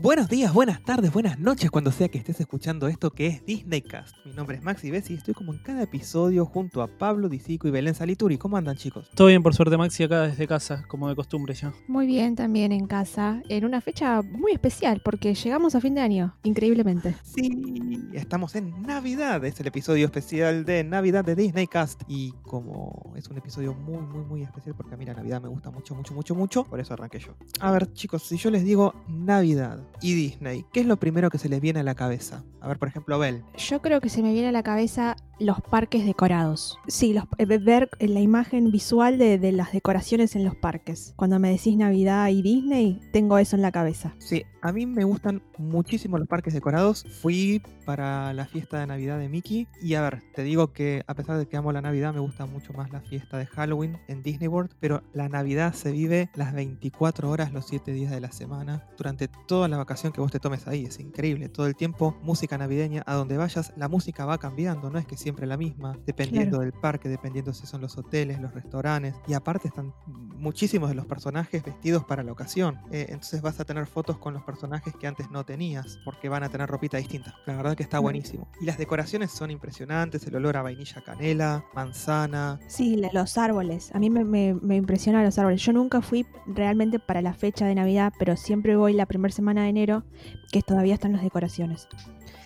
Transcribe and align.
Buenos 0.00 0.28
días, 0.28 0.54
buenas 0.54 0.80
tardes, 0.84 1.12
buenas 1.12 1.40
noches, 1.40 1.72
cuando 1.72 1.90
sea 1.90 2.08
que 2.08 2.18
estés 2.18 2.38
escuchando 2.38 2.86
esto 2.86 3.10
que 3.10 3.26
es 3.26 3.44
Disneycast. 3.44 4.14
Mi 4.24 4.32
nombre 4.32 4.56
es 4.56 4.62
Maxi 4.62 4.92
Bessi 4.92 5.14
y 5.14 5.16
estoy 5.16 5.34
como 5.34 5.52
en 5.52 5.58
cada 5.58 5.82
episodio 5.82 6.46
junto 6.46 6.82
a 6.82 6.86
Pablo 6.86 7.28
Disico 7.28 7.66
y 7.66 7.72
Belén 7.72 7.96
Salituri. 7.96 8.38
¿Cómo 8.38 8.56
andan, 8.56 8.76
chicos? 8.76 9.10
Todo 9.16 9.26
bien, 9.26 9.42
por 9.42 9.56
suerte, 9.56 9.76
Maxi, 9.76 10.04
acá 10.04 10.22
desde 10.28 10.46
casa, 10.46 10.84
como 10.86 11.08
de 11.08 11.16
costumbre 11.16 11.52
ya. 11.52 11.72
Muy 11.88 12.06
bien, 12.06 12.36
también 12.36 12.70
en 12.70 12.86
casa, 12.86 13.42
en 13.48 13.64
una 13.64 13.80
fecha 13.80 14.22
muy 14.22 14.52
especial, 14.52 15.02
porque 15.04 15.34
llegamos 15.34 15.74
a 15.74 15.80
fin 15.80 15.96
de 15.96 16.00
año, 16.00 16.32
increíblemente. 16.44 17.16
Sí, 17.24 18.08
estamos 18.12 18.54
en 18.54 18.80
Navidad, 18.82 19.44
es 19.44 19.58
el 19.58 19.66
episodio 19.66 20.04
especial 20.04 20.64
de 20.64 20.84
Navidad 20.84 21.24
de 21.24 21.34
Disneycast. 21.34 22.02
Y 22.06 22.34
como 22.42 23.14
es 23.16 23.26
un 23.26 23.38
episodio 23.38 23.74
muy, 23.74 24.06
muy, 24.06 24.24
muy 24.24 24.42
especial, 24.42 24.76
porque 24.76 24.94
a 24.94 24.96
mí 24.96 25.04
la 25.04 25.14
Navidad 25.14 25.42
me 25.42 25.48
gusta 25.48 25.72
mucho, 25.72 25.96
mucho, 25.96 26.14
mucho, 26.14 26.36
mucho, 26.36 26.62
por 26.62 26.78
eso 26.78 26.94
arranqué 26.94 27.18
yo. 27.18 27.34
A 27.58 27.72
ver, 27.72 27.92
chicos, 27.94 28.22
si 28.22 28.36
yo 28.36 28.48
les 28.52 28.62
digo 28.62 28.94
Navidad 29.08 29.87
y 30.00 30.14
Disney, 30.14 30.64
¿qué 30.72 30.80
es 30.80 30.86
lo 30.86 30.96
primero 30.96 31.30
que 31.30 31.38
se 31.38 31.48
les 31.48 31.60
viene 31.60 31.80
a 31.80 31.82
la 31.82 31.94
cabeza? 31.94 32.44
A 32.60 32.68
ver, 32.68 32.78
por 32.78 32.88
ejemplo, 32.88 33.18
Bel. 33.18 33.42
Yo 33.56 33.80
creo 33.80 34.00
que 34.00 34.08
se 34.08 34.22
me 34.22 34.32
viene 34.32 34.48
a 34.48 34.52
la 34.52 34.62
cabeza 34.62 35.16
los 35.38 35.60
parques 35.60 36.04
decorados. 36.04 36.78
Sí, 36.88 37.12
los, 37.12 37.24
eh, 37.38 37.46
ver 37.58 37.88
la 38.00 38.20
imagen 38.20 38.70
visual 38.70 39.18
de, 39.18 39.38
de 39.38 39.52
las 39.52 39.72
decoraciones 39.72 40.34
en 40.36 40.44
los 40.44 40.56
parques. 40.56 41.14
Cuando 41.16 41.38
me 41.38 41.50
decís 41.50 41.76
Navidad 41.76 42.28
y 42.28 42.42
Disney, 42.42 43.00
tengo 43.12 43.38
eso 43.38 43.56
en 43.56 43.62
la 43.62 43.72
cabeza. 43.72 44.14
Sí, 44.18 44.44
a 44.60 44.72
mí 44.72 44.86
me 44.86 45.04
gustan 45.04 45.42
muchísimo 45.56 46.18
los 46.18 46.28
parques 46.28 46.54
decorados. 46.54 47.04
Fui 47.20 47.62
para 47.84 48.32
la 48.34 48.46
fiesta 48.46 48.80
de 48.80 48.86
Navidad 48.86 49.18
de 49.18 49.28
Mickey. 49.28 49.68
Y 49.80 49.94
a 49.94 50.02
ver, 50.02 50.22
te 50.34 50.42
digo 50.42 50.72
que 50.72 51.02
a 51.06 51.14
pesar 51.14 51.38
de 51.38 51.46
que 51.46 51.56
amo 51.56 51.72
la 51.72 51.80
Navidad, 51.80 52.12
me 52.12 52.20
gusta 52.20 52.46
mucho 52.46 52.72
más 52.72 52.90
la 52.90 53.00
fiesta 53.00 53.38
de 53.38 53.46
Halloween 53.46 53.98
en 54.08 54.22
Disney 54.22 54.48
World. 54.48 54.72
Pero 54.80 55.02
la 55.12 55.28
Navidad 55.28 55.72
se 55.74 55.92
vive 55.92 56.30
las 56.34 56.52
24 56.52 57.30
horas, 57.30 57.52
los 57.52 57.66
7 57.66 57.92
días 57.92 58.10
de 58.10 58.20
la 58.20 58.32
semana, 58.32 58.86
durante 58.96 59.28
toda 59.28 59.68
la 59.68 59.77
vacación 59.78 60.12
que 60.12 60.20
vos 60.20 60.30
te 60.30 60.38
tomes 60.40 60.66
ahí. 60.68 60.84
Es 60.84 61.00
increíble. 61.00 61.48
Todo 61.48 61.66
el 61.66 61.74
tiempo, 61.76 62.16
música 62.22 62.58
navideña. 62.58 63.02
A 63.06 63.14
donde 63.14 63.36
vayas, 63.36 63.72
la 63.76 63.88
música 63.88 64.24
va 64.26 64.38
cambiando. 64.38 64.90
No 64.90 64.98
es 64.98 65.06
que 65.06 65.16
siempre 65.16 65.46
la 65.46 65.56
misma, 65.56 65.98
dependiendo 66.06 66.58
Claro. 66.58 66.70
del 66.70 66.72
parque, 66.80 67.08
dependiendo 67.08 67.52
si 67.52 67.66
son 67.66 67.80
los 67.80 67.96
hoteles, 67.98 68.40
los 68.40 68.52
restaurantes. 68.54 69.14
Y 69.26 69.34
aparte 69.34 69.68
están 69.68 69.92
muchísimos 70.06 70.88
de 70.88 70.94
los 70.94 71.06
personajes 71.06 71.64
vestidos 71.64 72.04
para 72.04 72.22
la 72.22 72.32
ocasión. 72.32 72.78
Eh, 72.92 73.06
entonces 73.08 73.42
vas 73.42 73.58
a 73.60 73.64
tener 73.64 73.86
fotos 73.86 74.18
con 74.18 74.34
los 74.34 74.42
personajes 74.42 74.94
que 74.94 75.06
antes 75.06 75.30
no 75.30 75.44
tenías, 75.44 75.98
porque 76.04 76.28
van 76.28 76.42
a 76.42 76.48
tener 76.48 76.68
ropita 76.68 76.96
distinta. 76.98 77.34
La 77.46 77.56
verdad 77.56 77.76
que 77.76 77.82
está 77.82 77.98
buenísimo. 77.98 78.48
Y 78.60 78.64
las 78.66 78.78
decoraciones 78.78 79.30
son 79.30 79.50
impresionantes, 79.50 80.26
el 80.26 80.36
olor 80.36 80.56
a 80.56 80.62
vainilla 80.62 81.02
canela, 81.04 81.64
manzana. 81.74 82.58
Sí, 82.68 83.00
los 83.12 83.38
árboles. 83.38 83.90
A 83.94 83.98
mí 83.98 84.10
me, 84.10 84.24
me, 84.24 84.54
me 84.54 84.76
impresionan 84.76 85.24
los 85.24 85.38
árboles. 85.38 85.62
Yo 85.62 85.72
nunca 85.72 86.00
fui 86.00 86.26
realmente 86.46 86.98
para 86.98 87.22
la 87.22 87.34
fecha 87.34 87.66
de 87.66 87.74
Navidad, 87.74 88.12
pero 88.18 88.36
siempre 88.36 88.76
voy 88.76 88.92
la 88.92 89.06
primera 89.06 89.32
semana 89.34 89.67
de 89.68 89.80
enero, 89.80 90.04
que 90.52 90.62
todavía 90.62 90.94
están 90.94 91.12
las 91.12 91.22
decoraciones. 91.22 91.88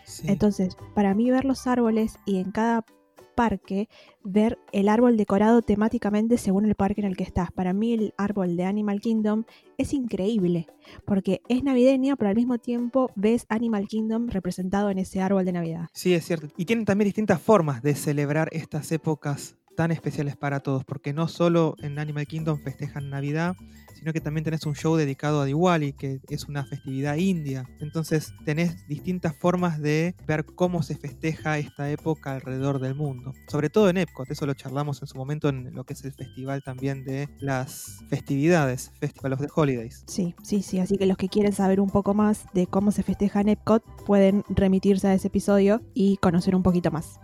Sí. 0.04 0.24
Entonces, 0.28 0.76
para 0.94 1.14
mí 1.14 1.30
ver 1.30 1.44
los 1.44 1.66
árboles 1.66 2.18
y 2.26 2.38
en 2.38 2.52
cada 2.52 2.84
parque 3.34 3.88
ver 4.22 4.58
el 4.72 4.88
árbol 4.88 5.16
decorado 5.16 5.62
temáticamente 5.62 6.38
según 6.38 6.66
el 6.66 6.74
parque 6.74 7.00
en 7.00 7.06
el 7.06 7.16
que 7.16 7.24
estás. 7.24 7.50
Para 7.50 7.72
mí 7.72 7.94
el 7.94 8.14
árbol 8.16 8.56
de 8.56 8.64
Animal 8.64 9.00
Kingdom 9.00 9.44
es 9.78 9.92
increíble 9.92 10.66
porque 11.04 11.40
es 11.48 11.64
navideño, 11.64 12.16
pero 12.16 12.30
al 12.30 12.36
mismo 12.36 12.58
tiempo 12.58 13.10
ves 13.16 13.46
Animal 13.48 13.88
Kingdom 13.88 14.28
representado 14.28 14.90
en 14.90 14.98
ese 14.98 15.20
árbol 15.20 15.44
de 15.44 15.52
Navidad. 15.52 15.88
Sí, 15.92 16.14
es 16.14 16.24
cierto. 16.24 16.48
Y 16.56 16.66
tienen 16.66 16.84
también 16.84 17.06
distintas 17.06 17.40
formas 17.40 17.82
de 17.82 17.94
celebrar 17.94 18.48
estas 18.52 18.92
épocas 18.92 19.56
tan 19.76 19.90
especiales 19.90 20.36
para 20.36 20.60
todos, 20.60 20.84
porque 20.84 21.12
no 21.12 21.28
solo 21.28 21.76
en 21.80 21.98
Animal 21.98 22.26
Kingdom 22.26 22.60
festejan 22.62 23.10
Navidad, 23.10 23.56
sino 23.94 24.12
que 24.12 24.20
también 24.20 24.44
tenés 24.44 24.66
un 24.66 24.74
show 24.74 24.96
dedicado 24.96 25.40
a 25.40 25.44
Diwali, 25.44 25.92
que 25.92 26.20
es 26.28 26.44
una 26.46 26.64
festividad 26.64 27.16
india. 27.16 27.68
Entonces 27.78 28.32
tenés 28.44 28.86
distintas 28.88 29.36
formas 29.36 29.80
de 29.80 30.16
ver 30.26 30.44
cómo 30.44 30.82
se 30.82 30.96
festeja 30.96 31.58
esta 31.58 31.88
época 31.88 32.34
alrededor 32.34 32.80
del 32.80 32.96
mundo. 32.96 33.32
Sobre 33.46 33.70
todo 33.70 33.88
en 33.88 33.98
Epcot, 33.98 34.28
eso 34.30 34.44
lo 34.44 34.54
charlamos 34.54 35.00
en 35.02 35.08
su 35.08 35.16
momento 35.16 35.48
en 35.48 35.72
lo 35.72 35.84
que 35.84 35.92
es 35.92 36.04
el 36.04 36.12
festival 36.12 36.62
también 36.64 37.04
de 37.04 37.28
las 37.38 38.04
festividades, 38.08 38.90
Festival 38.98 39.34
of 39.34 39.40
the 39.40 39.48
Holidays. 39.54 40.04
Sí, 40.08 40.34
sí, 40.42 40.62
sí. 40.62 40.80
Así 40.80 40.96
que 40.96 41.06
los 41.06 41.16
que 41.16 41.28
quieren 41.28 41.52
saber 41.52 41.80
un 41.80 41.90
poco 41.90 42.12
más 42.12 42.46
de 42.54 42.66
cómo 42.66 42.90
se 42.90 43.02
festeja 43.02 43.40
en 43.40 43.50
Epcot 43.50 43.84
pueden 44.04 44.44
remitirse 44.48 45.06
a 45.06 45.14
ese 45.14 45.28
episodio 45.28 45.80
y 45.94 46.16
conocer 46.16 46.56
un 46.56 46.62
poquito 46.62 46.90
más. 46.90 47.20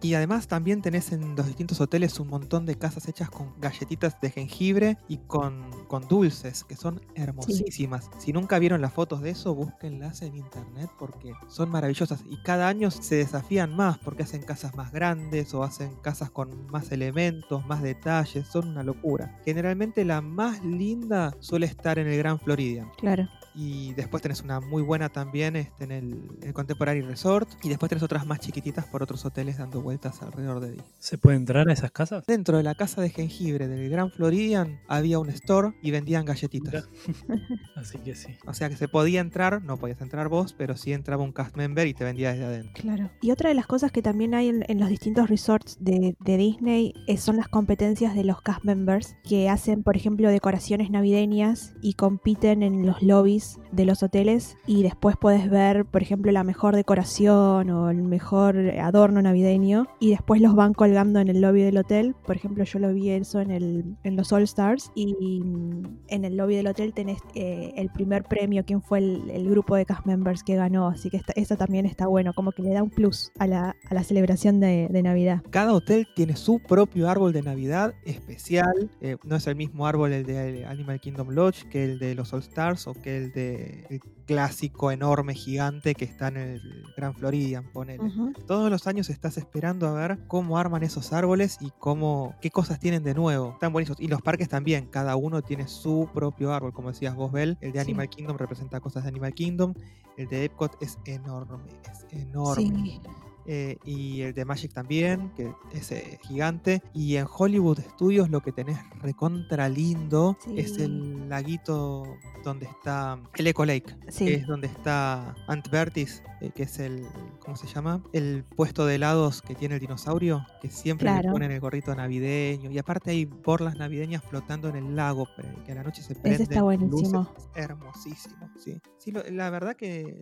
Y 0.00 0.14
además 0.14 0.48
también 0.48 0.80
tenés 0.80 1.12
en 1.12 1.36
los 1.36 1.46
distintos 1.46 1.75
hoteles 1.80 2.18
un 2.20 2.28
montón 2.28 2.66
de 2.66 2.76
casas 2.76 3.08
hechas 3.08 3.30
con 3.30 3.52
galletitas 3.60 4.20
de 4.20 4.30
jengibre 4.30 4.98
y 5.08 5.18
con, 5.18 5.68
con 5.88 6.06
dulces, 6.08 6.64
que 6.64 6.76
son 6.76 7.00
hermosísimas. 7.14 8.10
Si 8.18 8.32
nunca 8.32 8.58
vieron 8.58 8.80
las 8.80 8.92
fotos 8.92 9.20
de 9.20 9.30
eso, 9.30 9.54
búsquenlas 9.54 10.22
en 10.22 10.36
internet 10.36 10.90
porque 10.98 11.32
son 11.48 11.70
maravillosas. 11.70 12.22
Y 12.28 12.42
cada 12.42 12.68
año 12.68 12.90
se 12.90 13.16
desafían 13.16 13.74
más 13.74 13.98
porque 13.98 14.22
hacen 14.22 14.42
casas 14.42 14.74
más 14.74 14.92
grandes 14.92 15.54
o 15.54 15.62
hacen 15.62 15.94
casas 15.96 16.30
con 16.30 16.66
más 16.70 16.92
elementos, 16.92 17.66
más 17.66 17.82
detalles. 17.82 18.46
Son 18.46 18.68
una 18.68 18.82
locura. 18.82 19.40
Generalmente 19.44 20.04
la 20.04 20.20
más 20.20 20.64
linda 20.64 21.34
suele 21.40 21.66
estar 21.66 21.98
en 21.98 22.06
el 22.06 22.18
Gran 22.18 22.38
Floridian. 22.38 22.90
Claro. 22.98 23.28
Y 23.56 23.94
después 23.94 24.22
tenés 24.22 24.42
una 24.42 24.60
muy 24.60 24.82
buena 24.82 25.08
también 25.08 25.56
este, 25.56 25.84
en 25.84 25.92
el, 25.92 26.20
el 26.42 26.52
Contemporary 26.52 27.00
Resort. 27.00 27.48
Y 27.62 27.70
después 27.70 27.88
tenés 27.88 28.02
otras 28.02 28.26
más 28.26 28.38
chiquititas 28.40 28.84
por 28.84 29.02
otros 29.02 29.24
hoteles 29.24 29.56
dando 29.58 29.80
vueltas 29.80 30.20
alrededor 30.22 30.60
de 30.60 30.72
Disney. 30.72 30.86
¿Se 30.98 31.16
puede 31.16 31.36
entrar 31.36 31.68
a 31.68 31.72
esas 31.72 31.90
casas? 31.90 32.24
Dentro 32.26 32.58
de 32.58 32.62
la 32.62 32.74
casa 32.74 33.00
de 33.00 33.08
jengibre 33.10 33.66
del 33.66 33.88
Gran 33.88 34.10
Floridian 34.10 34.78
había 34.88 35.18
un 35.18 35.30
store 35.30 35.72
y 35.82 35.90
vendían 35.90 36.24
galletitas. 36.26 36.88
Así 37.76 37.98
que 37.98 38.14
sí. 38.14 38.36
O 38.46 38.54
sea 38.54 38.68
que 38.68 38.76
se 38.76 38.88
podía 38.88 39.20
entrar, 39.20 39.62
no 39.64 39.76
podías 39.78 40.00
entrar 40.00 40.28
vos, 40.28 40.52
pero 40.52 40.76
sí 40.76 40.92
entraba 40.92 41.22
un 41.22 41.32
cast 41.32 41.56
member 41.56 41.86
y 41.86 41.94
te 41.94 42.04
vendía 42.04 42.32
desde 42.32 42.44
adentro. 42.44 42.82
Claro. 42.82 43.10
Y 43.22 43.30
otra 43.30 43.48
de 43.48 43.54
las 43.54 43.66
cosas 43.66 43.90
que 43.92 44.02
también 44.02 44.34
hay 44.34 44.48
en, 44.48 44.64
en 44.68 44.78
los 44.80 44.88
distintos 44.88 45.30
resorts 45.30 45.78
de, 45.80 46.14
de 46.20 46.36
Disney 46.36 46.92
es- 47.06 47.22
son 47.22 47.36
las 47.36 47.48
competencias 47.48 48.14
de 48.14 48.24
los 48.24 48.42
cast 48.42 48.64
members 48.64 49.16
que 49.28 49.48
hacen, 49.48 49.82
por 49.82 49.96
ejemplo, 49.96 50.28
decoraciones 50.28 50.90
navideñas 50.90 51.72
y 51.82 51.94
compiten 51.94 52.62
en 52.62 52.84
los 52.86 53.02
lobbies 53.02 53.45
de 53.72 53.84
los 53.84 54.02
hoteles 54.02 54.56
y 54.66 54.82
después 54.82 55.16
puedes 55.20 55.48
ver, 55.50 55.84
por 55.84 56.02
ejemplo, 56.02 56.32
la 56.32 56.44
mejor 56.44 56.74
decoración 56.76 57.70
o 57.70 57.90
el 57.90 58.02
mejor 58.02 58.56
adorno 58.80 59.22
navideño 59.22 59.86
y 60.00 60.10
después 60.10 60.40
los 60.40 60.54
van 60.54 60.72
colgando 60.74 61.20
en 61.20 61.28
el 61.28 61.40
lobby 61.40 61.62
del 61.62 61.78
hotel. 61.78 62.14
Por 62.26 62.36
ejemplo, 62.36 62.64
yo 62.64 62.78
lo 62.78 62.92
vi 62.92 63.10
eso 63.10 63.40
en, 63.40 63.50
el, 63.50 63.84
en 64.02 64.16
los 64.16 64.32
All 64.32 64.42
Stars 64.42 64.90
y 64.94 65.40
mm, 65.40 65.98
en 66.08 66.24
el 66.24 66.36
lobby 66.36 66.56
del 66.56 66.66
hotel 66.66 66.92
tenés 66.94 67.18
eh, 67.34 67.72
el 67.76 67.90
primer 67.90 68.24
premio, 68.24 68.64
quién 68.64 68.82
fue 68.82 68.98
el, 68.98 69.46
grupo 69.48 69.76
de 69.76 69.86
cast 69.86 70.04
members 70.06 70.42
que 70.42 70.56
ganó, 70.56 70.88
así 70.88 71.08
que 71.10 71.18
esta- 71.18 71.32
eso 71.36 71.56
también 71.56 71.86
está 71.86 72.06
bueno, 72.06 72.32
como 72.34 72.50
que 72.52 72.62
le 72.62 72.70
da 72.70 72.82
un 72.82 72.90
plus 72.90 73.30
a 73.38 73.46
la, 73.46 73.76
a 73.88 73.94
la 73.94 74.02
celebración 74.02 74.58
de, 74.60 74.88
de 74.90 75.02
Navidad. 75.02 75.42
Cada 75.50 75.72
hotel 75.72 76.06
tiene 76.16 76.36
su 76.36 76.58
propio 76.58 77.08
árbol 77.08 77.32
de 77.32 77.42
Navidad 77.42 77.94
especial. 78.04 78.90
Eh, 79.00 79.16
no 79.24 79.36
es 79.36 79.46
el 79.46 79.56
mismo 79.56 79.86
árbol 79.86 80.12
el 80.12 80.24
de 80.26 80.64
Animal 80.66 81.00
Kingdom 81.00 81.30
Lodge 81.30 81.64
que 81.68 81.84
el 81.84 81.98
de 81.98 82.14
los 82.14 82.32
All 82.32 82.40
Stars 82.40 82.86
o 82.86 82.94
que 82.94 83.16
el 83.16 83.32
de 83.36 83.86
el 83.90 84.00
clásico 84.26 84.90
enorme 84.90 85.34
gigante 85.34 85.94
que 85.94 86.04
está 86.04 86.28
en 86.28 86.36
el 86.38 86.84
Gran 86.96 87.14
Floridian, 87.14 87.70
ponele. 87.72 88.02
Todos 88.46 88.70
los 88.70 88.86
años 88.86 89.10
estás 89.10 89.36
esperando 89.36 89.86
a 89.86 89.92
ver 89.92 90.18
cómo 90.26 90.58
arman 90.58 90.82
esos 90.82 91.12
árboles 91.12 91.58
y 91.60 91.70
cómo 91.78 92.34
qué 92.40 92.50
cosas 92.50 92.80
tienen 92.80 93.04
de 93.04 93.14
nuevo. 93.14 93.52
Están 93.52 93.72
buenísimos. 93.72 94.00
Y 94.00 94.08
los 94.08 94.22
parques 94.22 94.48
también, 94.48 94.86
cada 94.86 95.16
uno 95.16 95.42
tiene 95.42 95.68
su 95.68 96.08
propio 96.12 96.52
árbol, 96.52 96.72
como 96.72 96.88
decías 96.88 97.14
vos, 97.14 97.30
Bel. 97.30 97.58
El 97.60 97.72
de 97.72 97.78
Sí. 97.80 97.90
Animal 97.90 98.08
Kingdom 98.08 98.36
representa 98.38 98.80
cosas 98.80 99.04
de 99.04 99.10
Animal 99.10 99.34
Kingdom. 99.34 99.74
El 100.16 100.28
de 100.28 100.44
Epcot 100.46 100.76
es 100.82 100.98
enorme, 101.04 101.58
es 101.92 102.06
enorme. 102.10 102.62
Sí. 102.64 103.00
Eh, 103.48 103.76
y 103.84 104.22
el 104.22 104.34
de 104.34 104.44
Magic 104.44 104.72
también, 104.72 105.30
que 105.36 105.52
es 105.72 105.92
eh, 105.92 106.18
gigante. 106.22 106.82
Y 106.92 107.16
en 107.16 107.26
Hollywood 107.32 107.78
Studios 107.94 108.28
lo 108.28 108.40
que 108.40 108.52
tenés 108.52 108.78
recontra 109.00 109.68
lindo 109.68 110.36
es 110.56 110.78
el 110.78 111.28
laguito 111.28 112.04
donde 112.44 112.66
está 112.66 113.18
el 113.36 113.46
Echo 113.46 113.64
Lake, 113.64 113.94
Sí. 114.08 114.24
que 114.26 114.34
es 114.34 114.46
donde 114.46 114.66
está 114.68 115.34
Aunt 115.48 115.68
Bertis, 115.68 116.22
eh, 116.40 116.50
que 116.54 116.62
es 116.64 116.78
el, 116.78 117.04
¿cómo 117.40 117.56
se 117.56 117.66
llama? 117.66 118.02
El 118.12 118.44
puesto 118.44 118.86
de 118.86 118.96
helados 118.96 119.42
que 119.42 119.54
tiene 119.56 119.74
el 119.76 119.80
dinosaurio, 119.80 120.46
que 120.62 120.70
siempre 120.70 121.06
le 121.10 121.20
Claro. 121.20 121.32
ponen 121.32 121.50
el 121.50 121.58
gorrito 121.60 121.92
navideño. 121.94 122.70
Y 122.70 122.78
aparte 122.78 123.10
hay 123.10 123.24
borlas 123.24 123.76
navideñas 123.76 124.22
flotando 124.24 124.68
en 124.68 124.76
el 124.76 124.94
lago, 124.96 125.26
que 125.64 125.72
a 125.72 125.74
la 125.74 125.82
noche 125.82 126.02
se 126.02 126.14
prenden 126.14 126.42
está 126.42 126.62
buenísimo. 126.62 127.20
luces. 127.34 127.48
Es 127.56 127.64
hermosísimo, 127.64 128.50
sí. 128.58 128.80
Sí, 128.98 129.10
lo- 129.12 129.22
la 129.30 129.50
verdad 129.50 129.74
que 129.76 130.16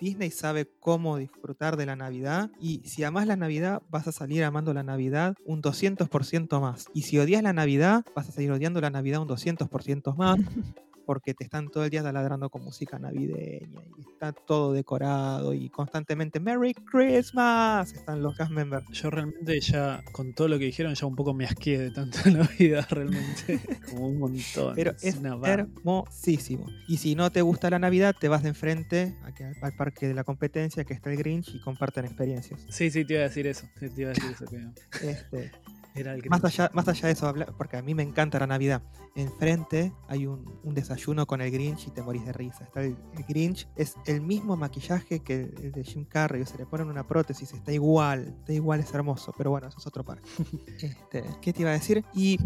Disney 0.00 0.30
sabe 0.30 0.68
cómo 0.80 1.16
disfrutar 1.16 1.76
de 1.76 1.86
la 1.86 1.96
Navidad 1.96 2.50
y 2.60 2.67
si 2.84 3.04
amás 3.04 3.26
la 3.26 3.36
Navidad 3.36 3.82
vas 3.90 4.08
a 4.08 4.12
salir 4.12 4.44
amando 4.44 4.72
la 4.74 4.82
Navidad 4.82 5.34
un 5.44 5.62
200% 5.62 6.60
más. 6.60 6.86
Y 6.94 7.02
si 7.02 7.18
odias 7.18 7.42
la 7.42 7.52
Navidad 7.52 8.04
vas 8.14 8.28
a 8.28 8.32
salir 8.32 8.50
odiando 8.50 8.80
la 8.80 8.90
Navidad 8.90 9.20
un 9.20 9.28
200% 9.28 10.16
más. 10.16 10.38
porque 11.08 11.32
te 11.32 11.42
están 11.42 11.70
todo 11.70 11.84
el 11.84 11.90
día 11.90 12.02
taladrando 12.02 12.50
con 12.50 12.62
música 12.62 12.98
navideña 12.98 13.80
y 13.96 14.00
está 14.02 14.30
todo 14.32 14.74
decorado 14.74 15.54
y 15.54 15.70
constantemente 15.70 16.38
Merry 16.38 16.74
Christmas 16.74 17.94
están 17.94 18.22
los 18.22 18.36
cast 18.36 18.50
members. 18.50 18.84
Yo 18.90 19.08
realmente 19.08 19.58
ya, 19.58 20.04
con 20.12 20.34
todo 20.34 20.48
lo 20.48 20.58
que 20.58 20.66
dijeron, 20.66 20.94
ya 20.94 21.06
un 21.06 21.16
poco 21.16 21.32
me 21.32 21.46
asqué 21.46 21.78
de 21.78 21.92
tanto 21.92 22.18
Navidad, 22.30 22.86
realmente. 22.90 23.58
Como 23.88 24.08
un 24.08 24.18
montón. 24.18 24.74
Pero 24.74 24.92
es 25.00 25.22
banda. 25.22 25.48
hermosísimo. 25.48 26.66
Y 26.86 26.98
si 26.98 27.14
no 27.14 27.32
te 27.32 27.40
gusta 27.40 27.70
la 27.70 27.78
Navidad, 27.78 28.14
te 28.20 28.28
vas 28.28 28.42
de 28.42 28.50
enfrente 28.50 29.16
al 29.62 29.72
parque 29.72 30.08
de 30.08 30.14
la 30.14 30.24
competencia 30.24 30.84
que 30.84 30.92
está 30.92 31.10
el 31.10 31.16
Grinch 31.16 31.54
y 31.54 31.60
comparten 31.60 32.04
experiencias. 32.04 32.66
Sí, 32.68 32.90
sí, 32.90 33.06
te 33.06 33.14
iba 33.14 33.22
a 33.22 33.28
decir 33.28 33.46
eso. 33.46 33.66
sí, 33.80 33.88
Te 33.88 34.02
iba 34.02 34.10
a 34.10 34.12
decir 34.12 34.30
eso. 34.30 34.44
Que 35.00 35.10
Este, 35.10 35.52
era 36.00 36.14
el 36.14 36.22
que 36.22 36.30
más, 36.30 36.44
allá, 36.44 36.70
más 36.74 36.88
allá 36.88 37.06
de 37.06 37.12
eso, 37.12 37.32
porque 37.56 37.76
a 37.76 37.82
mí 37.82 37.94
me 37.94 38.02
encanta 38.02 38.38
la 38.38 38.46
Navidad. 38.46 38.82
Enfrente 39.14 39.92
hay 40.08 40.26
un, 40.26 40.58
un 40.62 40.74
desayuno 40.74 41.26
con 41.26 41.40
el 41.40 41.50
Grinch 41.50 41.86
y 41.88 41.90
te 41.90 42.02
morís 42.02 42.24
de 42.24 42.32
risa. 42.32 42.64
Está 42.64 42.82
el, 42.82 42.96
el 43.16 43.24
Grinch, 43.24 43.68
es 43.76 43.96
el 44.06 44.20
mismo 44.20 44.56
maquillaje 44.56 45.20
que 45.20 45.34
el, 45.42 45.54
el 45.64 45.72
de 45.72 45.84
Jim 45.84 46.04
Carrey, 46.04 46.42
o 46.42 46.46
se 46.46 46.56
le 46.58 46.66
ponen 46.66 46.88
una 46.88 47.06
prótesis, 47.06 47.52
está 47.52 47.72
igual, 47.72 48.34
está 48.40 48.52
igual, 48.52 48.80
es 48.80 48.92
hermoso, 48.94 49.32
pero 49.36 49.50
bueno, 49.50 49.68
eso 49.68 49.78
es 49.78 49.86
otro 49.86 50.04
parque. 50.04 50.28
Este, 50.80 51.24
¿Qué 51.42 51.52
te 51.52 51.62
iba 51.62 51.70
a 51.70 51.74
decir? 51.74 52.04
Y 52.14 52.38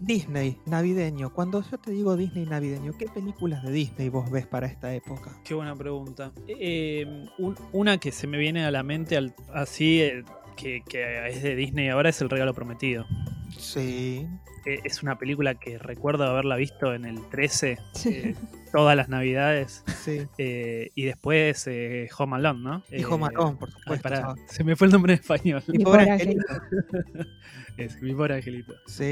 Disney, 0.00 0.60
navideño. 0.66 1.32
Cuando 1.32 1.60
yo 1.68 1.78
te 1.78 1.90
digo 1.90 2.16
Disney 2.16 2.46
navideño, 2.46 2.92
¿qué 2.96 3.06
películas 3.06 3.64
de 3.64 3.72
Disney 3.72 4.08
vos 4.08 4.30
ves 4.30 4.46
para 4.46 4.66
esta 4.68 4.94
época? 4.94 5.32
Qué 5.44 5.54
buena 5.54 5.74
pregunta. 5.74 6.32
Eh, 6.46 7.26
un- 7.38 7.56
una 7.72 7.98
que 7.98 8.12
se 8.12 8.26
me 8.28 8.38
viene 8.38 8.64
a 8.64 8.70
la 8.70 8.82
mente 8.84 9.16
al- 9.16 9.34
así, 9.52 10.00
eh, 10.02 10.24
que, 10.60 10.82
que 10.88 11.28
es 11.28 11.42
de 11.42 11.54
Disney 11.56 11.88
ahora, 11.88 12.10
es 12.10 12.20
El 12.20 12.28
Regalo 12.30 12.52
Prometido. 12.54 13.06
Sí, 13.56 14.26
Eh, 14.66 14.80
es 14.84 15.02
una 15.02 15.16
película 15.18 15.54
que 15.54 15.78
recuerdo 15.78 16.24
haberla 16.24 16.56
visto 16.56 16.92
en 16.92 17.04
el 17.06 17.18
13, 17.30 17.78
Sí. 17.94 18.08
eh, 18.10 18.34
todas 18.72 18.94
las 18.96 19.08
navidades. 19.08 19.82
sí. 20.04 20.22
eh, 20.36 20.90
y 20.94 21.04
después 21.04 21.66
eh, 21.68 22.08
Home 22.18 22.36
Alone, 22.36 22.60
¿no? 22.62 22.82
Y 22.90 23.02
Home 23.04 23.26
Eh, 23.26 23.30
Alone, 23.34 23.56
por 23.56 23.68
ay, 23.86 23.96
supuesto. 23.98 24.34
se 24.46 24.64
me 24.64 24.76
fue 24.76 24.88
el 24.88 24.92
nombre 24.92 25.14
en 25.14 25.20
español. 25.20 25.62
Mi 25.68 25.78
Mi 25.78 25.84
pobre 25.84 26.10
angelito. 26.10 26.42
Es 27.78 28.02
mi 28.02 28.12
pobre 28.12 28.34
angelito. 28.34 28.74
Sí. 28.86 29.04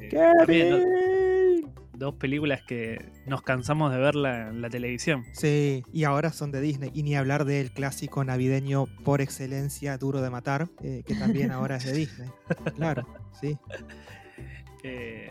Eh, 0.00 0.08
¡Qué 0.10 0.16
también, 0.38 0.70
¿no? 0.70 0.76
bien! 0.78 0.88
Dos 1.94 2.14
películas 2.16 2.60
que 2.66 3.10
nos 3.26 3.42
cansamos 3.42 3.90
de 3.92 3.98
verla 3.98 4.48
en 4.48 4.60
la 4.60 4.68
televisión. 4.68 5.24
Sí, 5.32 5.82
y 5.92 6.04
ahora 6.04 6.30
son 6.32 6.52
de 6.52 6.60
Disney. 6.60 6.90
Y 6.92 7.02
ni 7.02 7.16
hablar 7.16 7.44
del 7.44 7.72
clásico 7.72 8.22
navideño 8.22 8.86
por 9.04 9.20
excelencia, 9.20 9.96
Duro 9.96 10.20
de 10.20 10.30
Matar, 10.30 10.68
eh, 10.82 11.02
que 11.06 11.14
también 11.14 11.50
ahora 11.52 11.76
es 11.76 11.84
de 11.86 11.92
Disney. 11.94 12.28
Claro, 12.76 13.06
sí. 13.40 13.58
Eh, 14.82 15.30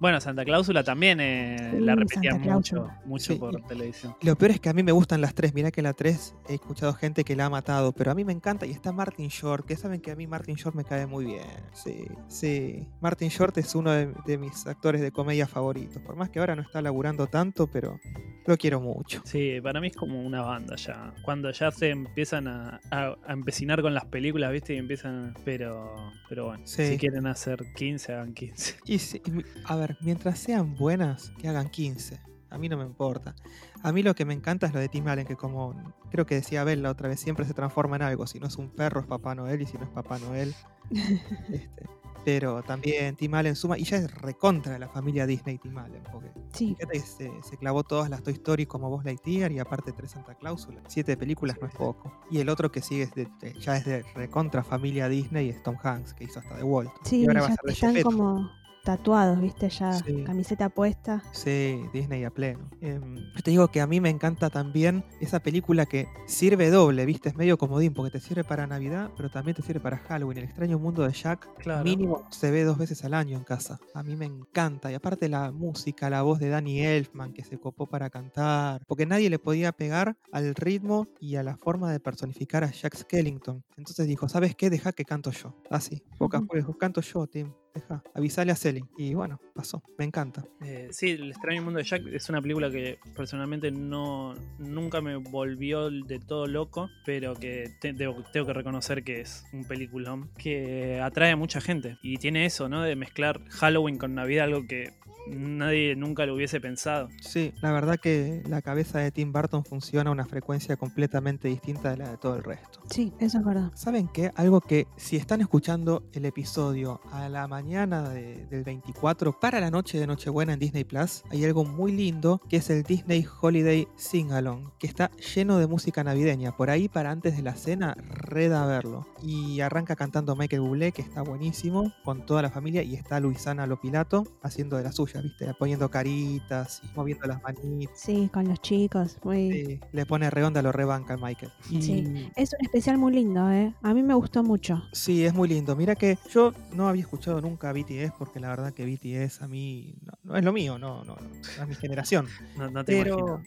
bueno, 0.00 0.20
Santa 0.20 0.44
Cláusula 0.44 0.82
también 0.84 1.18
eh, 1.20 1.56
Sí, 1.72 1.80
la 1.80 1.94
repetían 1.94 2.40
mucho, 2.40 2.88
mucho 3.04 3.32
Sí, 3.32 3.38
por 3.38 3.60
televisión. 3.66 4.14
Lo 4.22 4.36
peor 4.36 4.50
es 4.52 4.60
que 4.60 4.68
a 4.68 4.72
mí 4.72 4.82
me 4.82 4.92
gustan 4.92 5.20
las 5.20 5.34
tres. 5.34 5.54
Mirá 5.54 5.70
que 5.70 5.82
la 5.82 5.92
tres 5.92 6.34
he 6.48 6.54
escuchado 6.54 6.92
gente 6.94 7.24
que 7.24 7.36
la 7.36 7.46
ha 7.46 7.50
matado, 7.50 7.92
pero 7.92 8.10
a 8.10 8.14
mí 8.14 8.24
me 8.24 8.32
encanta. 8.32 8.66
Y 8.66 8.70
está 8.70 8.92
Martin 8.92 9.28
Short, 9.28 9.64
que 9.66 9.76
saben 9.76 10.00
que 10.00 10.10
a 10.10 10.16
mí 10.16 10.26
Martin 10.26 10.56
Short 10.56 10.74
me 10.76 10.84
cae 10.84 11.06
muy 11.06 11.24
bien. 11.24 11.46
Sí, 11.72 12.06
sí. 12.28 12.86
Martin 13.00 13.28
Short 13.28 13.56
es 13.58 13.74
uno 13.74 13.90
de, 13.92 14.12
de 14.26 14.38
mis 14.38 14.66
actores 14.66 15.00
de 15.00 15.10
comedia 15.10 15.46
favoritos. 15.46 16.02
Por 16.02 16.16
más 16.16 16.30
que 16.30 16.38
ahora 16.40 16.54
no 16.56 16.62
está 16.62 16.82
laburando 16.82 17.26
tanto, 17.26 17.66
pero 17.66 17.98
lo 18.46 18.56
quiero 18.56 18.80
mucho. 18.80 19.22
Sí, 19.24 19.58
para 19.62 19.80
mí 19.80 19.86
es 19.88 19.96
como 19.96 20.22
una 20.22 20.42
banda 20.42 20.76
ya. 20.76 21.14
Cuando 21.22 21.50
ya 21.50 21.70
se 21.70 21.90
empiezan 21.90 22.48
a, 22.48 22.80
a- 22.90 23.16
a 23.26 23.32
empecinar 23.32 23.80
con 23.80 23.94
las 23.94 24.04
películas, 24.06 24.52
¿viste? 24.52 24.74
Y 24.74 24.78
empiezan. 24.78 25.34
Pero, 25.44 26.12
pero 26.28 26.46
bueno, 26.46 26.66
Sí. 26.66 26.86
si 26.86 26.98
quieren 26.98 27.26
hacer 27.26 27.58
15, 27.76 28.12
hagan 28.12 28.34
15. 28.34 28.76
Y 28.86 28.98
si- 28.98 29.22
a 29.64 29.76
ver, 29.76 29.83
mientras 30.00 30.38
sean 30.38 30.74
buenas, 30.76 31.30
que 31.38 31.48
hagan 31.48 31.68
15. 31.68 32.20
A 32.50 32.58
mí 32.58 32.68
no 32.68 32.76
me 32.76 32.84
importa. 32.84 33.34
A 33.82 33.90
mí 33.92 34.02
lo 34.02 34.14
que 34.14 34.24
me 34.24 34.32
encanta 34.34 34.66
es 34.66 34.72
lo 34.74 34.78
de 34.80 34.88
Tim 34.88 35.06
Allen, 35.08 35.26
que 35.26 35.34
como 35.36 35.74
creo 36.10 36.24
que 36.24 36.36
decía 36.36 36.60
Abel 36.60 36.82
la 36.82 36.90
otra 36.90 37.08
vez, 37.08 37.18
siempre 37.20 37.44
se 37.44 37.52
transforma 37.54 37.96
en 37.96 38.02
algo. 38.02 38.26
Si 38.28 38.38
no 38.38 38.46
es 38.46 38.56
un 38.56 38.70
perro, 38.70 39.00
es 39.00 39.06
Papá 39.06 39.34
Noel, 39.34 39.60
y 39.62 39.66
si 39.66 39.76
no 39.76 39.84
es 39.84 39.90
Papá 39.90 40.18
Noel. 40.20 40.54
este, 40.90 41.86
pero 42.24 42.62
también 42.62 43.16
Tim 43.16 43.34
Allen 43.34 43.56
suma, 43.56 43.76
y 43.76 43.84
ya 43.84 43.96
es 43.96 44.10
recontra 44.20 44.72
de 44.72 44.78
la 44.78 44.88
familia 44.88 45.26
Disney 45.26 45.58
Tim 45.58 45.76
Allen, 45.76 46.02
porque 46.12 46.30
Sí, 46.52 46.76
se, 47.04 47.30
se 47.42 47.56
clavó 47.56 47.82
todas 47.82 48.08
las 48.08 48.22
Toy 48.22 48.34
Story 48.34 48.64
como 48.66 48.88
vos 48.88 49.04
Lightyear 49.04 49.50
y 49.50 49.58
aparte 49.58 49.90
tres 49.92 50.12
Santa 50.12 50.34
Cláusula. 50.36 50.80
Siete 50.86 51.16
películas 51.16 51.56
no 51.60 51.66
es 51.66 51.74
poco. 51.74 52.12
Y 52.30 52.38
el 52.38 52.48
otro 52.48 52.70
que 52.70 52.80
sigue 52.80 53.02
es 53.02 53.14
de- 53.14 53.28
de- 53.40 53.52
ya 53.58 53.76
es 53.76 53.84
de 53.84 54.02
recontra 54.14 54.62
familia 54.62 55.08
Disney 55.08 55.50
es 55.50 55.60
Tom 55.64 55.76
Hanks, 55.82 56.14
que 56.14 56.24
hizo 56.24 56.38
hasta 56.38 56.56
The 56.56 56.62
Walt. 56.62 56.92
sí, 57.02 57.22
y 57.22 57.26
ahora 57.26 57.40
va 57.42 57.46
a 57.48 57.50
ser 57.50 57.58
de 57.64 57.72
están 57.72 57.90
Gepetto. 57.90 58.10
como 58.10 58.50
tatuados, 58.84 59.40
¿viste? 59.40 59.68
Ya 59.70 59.92
Sí. 59.94 60.22
camiseta 60.24 60.68
puesta. 60.68 61.22
Sí, 61.32 61.80
Disney 61.92 62.24
a 62.24 62.30
pleno. 62.30 62.70
Em, 62.80 63.16
yo 63.16 63.42
te 63.42 63.50
digo 63.50 63.68
que 63.68 63.80
a 63.80 63.86
mí 63.86 64.00
me 64.00 64.10
encanta 64.10 64.50
también 64.50 65.04
esa 65.20 65.40
película 65.40 65.86
que 65.86 66.06
sirve 66.26 66.70
doble, 66.70 67.06
¿viste? 67.06 67.30
Es 67.30 67.36
medio 67.36 67.58
comodín 67.58 67.94
porque 67.94 68.10
te 68.12 68.20
sirve 68.20 68.44
para 68.44 68.66
Navidad, 68.66 69.10
pero 69.16 69.30
también 69.30 69.56
te 69.56 69.62
sirve 69.62 69.80
para 69.80 69.96
Halloween. 69.98 70.38
El 70.38 70.44
extraño 70.44 70.78
mundo 70.78 71.02
de 71.02 71.12
Jack, 71.12 71.48
Claro. 71.58 71.82
mínimo 71.84 72.26
se 72.30 72.50
ve 72.50 72.64
dos 72.64 72.78
veces 72.78 73.04
al 73.04 73.14
año 73.14 73.36
en 73.38 73.44
casa. 73.44 73.78
A 73.94 74.02
mí 74.02 74.16
me 74.16 74.26
encanta. 74.26 74.92
Y 74.92 74.94
aparte 74.94 75.28
la 75.28 75.50
música, 75.50 76.10
la 76.10 76.22
voz 76.22 76.38
de 76.38 76.48
Danny 76.50 76.80
Elfman 76.80 77.32
que 77.32 77.42
se 77.44 77.58
copó 77.58 77.86
para 77.86 78.10
cantar. 78.10 78.82
Porque 78.86 79.06
nadie 79.06 79.30
le 79.30 79.38
podía 79.38 79.72
pegar 79.72 80.16
al 80.32 80.54
ritmo 80.54 81.06
y 81.20 81.36
a 81.36 81.42
la 81.42 81.56
forma 81.56 81.90
de 81.90 82.00
personificar 82.00 82.64
a 82.64 82.70
Jack 82.70 82.94
Skellington. 82.96 83.64
Entonces 83.76 84.06
dijo, 84.06 84.28
¿sabes 84.28 84.54
qué? 84.54 84.68
Deja 84.70 84.92
que 84.92 85.04
canto 85.04 85.30
yo. 85.30 85.54
Así. 85.70 86.02
Pocas 86.18 86.42
pues, 86.46 86.64
canto 86.78 87.00
yo, 87.00 87.26
Tim. 87.26 87.52
Deja. 87.74 88.02
Avisale 88.14 88.52
a 88.52 88.56
Selling. 88.56 88.88
Y 88.96 89.14
bueno, 89.14 89.40
pasó. 89.54 89.82
Me 89.98 90.04
encanta. 90.04 90.44
Eh, 90.62 90.88
sí, 90.92 91.10
El 91.10 91.30
extraño 91.30 91.62
mundo 91.62 91.78
de 91.78 91.84
Jack 91.84 92.06
es 92.06 92.28
una 92.28 92.40
película 92.40 92.70
que 92.70 92.98
personalmente 93.16 93.70
no 93.70 94.34
nunca 94.58 95.00
me 95.00 95.16
volvió 95.16 95.90
de 95.90 96.20
todo 96.20 96.46
loco, 96.46 96.88
pero 97.04 97.34
que 97.34 97.70
tengo 97.80 98.24
que 98.46 98.52
reconocer 98.52 99.02
que 99.02 99.20
es 99.20 99.44
un 99.52 99.64
peliculón 99.64 100.30
que 100.38 101.00
atrae 101.00 101.32
a 101.32 101.36
mucha 101.36 101.60
gente. 101.60 101.98
Y 102.02 102.18
tiene 102.18 102.46
eso, 102.46 102.68
¿no? 102.68 102.82
De 102.82 102.96
mezclar 102.96 103.44
Halloween 103.48 103.98
con 103.98 104.14
Navidad, 104.14 104.44
algo 104.44 104.66
que 104.66 104.92
nadie 105.26 105.96
nunca 105.96 106.26
lo 106.26 106.34
hubiese 106.34 106.60
pensado. 106.60 107.08
Sí, 107.20 107.52
la 107.62 107.72
verdad 107.72 107.98
que 108.00 108.42
la 108.48 108.62
cabeza 108.62 108.98
de 108.98 109.10
Tim 109.10 109.32
Burton 109.32 109.64
funciona 109.64 110.10
a 110.10 110.12
una 110.12 110.26
frecuencia 110.26 110.76
completamente 110.76 111.48
distinta 111.48 111.90
de 111.90 111.96
la 111.98 112.10
de 112.10 112.16
todo 112.18 112.36
el 112.36 112.44
resto. 112.44 112.80
Sí, 112.90 113.12
eso 113.18 113.38
es 113.38 113.44
verdad. 113.44 113.70
¿Saben 113.74 114.08
qué? 114.08 114.30
Algo 114.36 114.60
que 114.60 114.86
si 114.96 115.16
están 115.16 115.40
escuchando 115.40 116.02
el 116.12 116.24
episodio 116.26 117.00
a 117.12 117.28
la 117.28 117.48
mañana 117.48 118.08
de- 118.10 118.46
del 118.46 118.64
24 118.64 119.38
para 119.38 119.60
la 119.60 119.70
noche 119.70 119.98
de 119.98 120.06
Nochebuena 120.06 120.52
en 120.54 120.58
Disney 120.58 120.84
Plus, 120.84 121.22
hay 121.30 121.44
algo 121.44 121.64
muy 121.64 121.92
lindo 121.92 122.40
que 122.48 122.56
es 122.58 122.70
el 122.70 122.82
Disney 122.82 123.26
Holiday 123.40 123.88
Sing 123.96 124.32
Along, 124.32 124.70
que 124.78 124.86
está 124.86 125.10
lleno 125.34 125.58
de 125.58 125.66
música 125.66 126.04
navideña. 126.04 126.56
Por 126.56 126.70
ahí 126.70 126.88
para 126.88 127.10
antes 127.10 127.36
de 127.36 127.42
la 127.42 127.54
cena, 127.56 127.94
reda 127.98 128.66
verlo. 128.66 129.06
Y 129.22 129.60
arranca 129.60 129.96
cantando 129.96 130.36
Michael 130.36 130.60
Bublé, 130.62 130.92
que 130.92 131.02
está 131.02 131.22
buenísimo, 131.22 131.92
con 132.04 132.26
toda 132.26 132.42
la 132.42 132.50
familia, 132.50 132.82
y 132.82 132.94
está 132.94 133.20
Luisana 133.20 133.66
Lopilato 133.66 134.24
haciendo 134.42 134.76
de 134.76 134.82
la 134.84 134.92
suya, 134.92 135.13
¿viste? 135.22 135.52
Poniendo 135.54 135.90
caritas 135.90 136.80
y 136.84 136.96
moviendo 136.96 137.26
las 137.26 137.42
manitas. 137.42 137.98
Sí, 137.98 138.28
con 138.32 138.48
los 138.48 138.60
chicos. 138.60 139.18
Muy... 139.24 139.52
Sí, 139.52 139.80
le 139.92 140.06
pone 140.06 140.30
redonda, 140.30 140.62
lo 140.62 140.72
rebanca 140.72 141.14
el 141.14 141.20
Michael. 141.20 141.52
Y 141.70 141.82
Sí. 141.82 142.30
Es 142.36 142.52
un 142.58 142.64
especial 142.64 142.98
muy 142.98 143.12
lindo, 143.14 143.50
¿eh? 143.50 143.74
A 143.82 143.94
mí 143.94 144.02
me 144.02 144.14
gustó 144.14 144.42
mucho. 144.42 144.82
Sí, 144.92 145.24
es 145.24 145.34
muy 145.34 145.48
lindo. 145.48 145.74
Mira 145.76 145.94
que 145.94 146.18
yo 146.30 146.52
no 146.72 146.88
había 146.88 147.02
escuchado 147.02 147.40
nunca 147.40 147.72
BTS 147.72 148.12
porque 148.18 148.40
la 148.40 148.48
verdad 148.48 148.72
que 148.72 148.84
BTS 148.86 149.42
a 149.42 149.48
mí 149.48 149.94
no, 150.04 150.12
no 150.24 150.36
es 150.36 150.44
lo 150.44 150.52
mío, 150.52 150.78
no, 150.78 151.04
no, 151.04 151.16
no 151.16 151.62
es 151.62 151.68
mi 151.68 151.74
generación. 151.74 152.26
No, 152.56 152.70
no 152.70 152.84
te 152.84 152.92
Pero 152.92 153.18
imagino. 153.18 153.42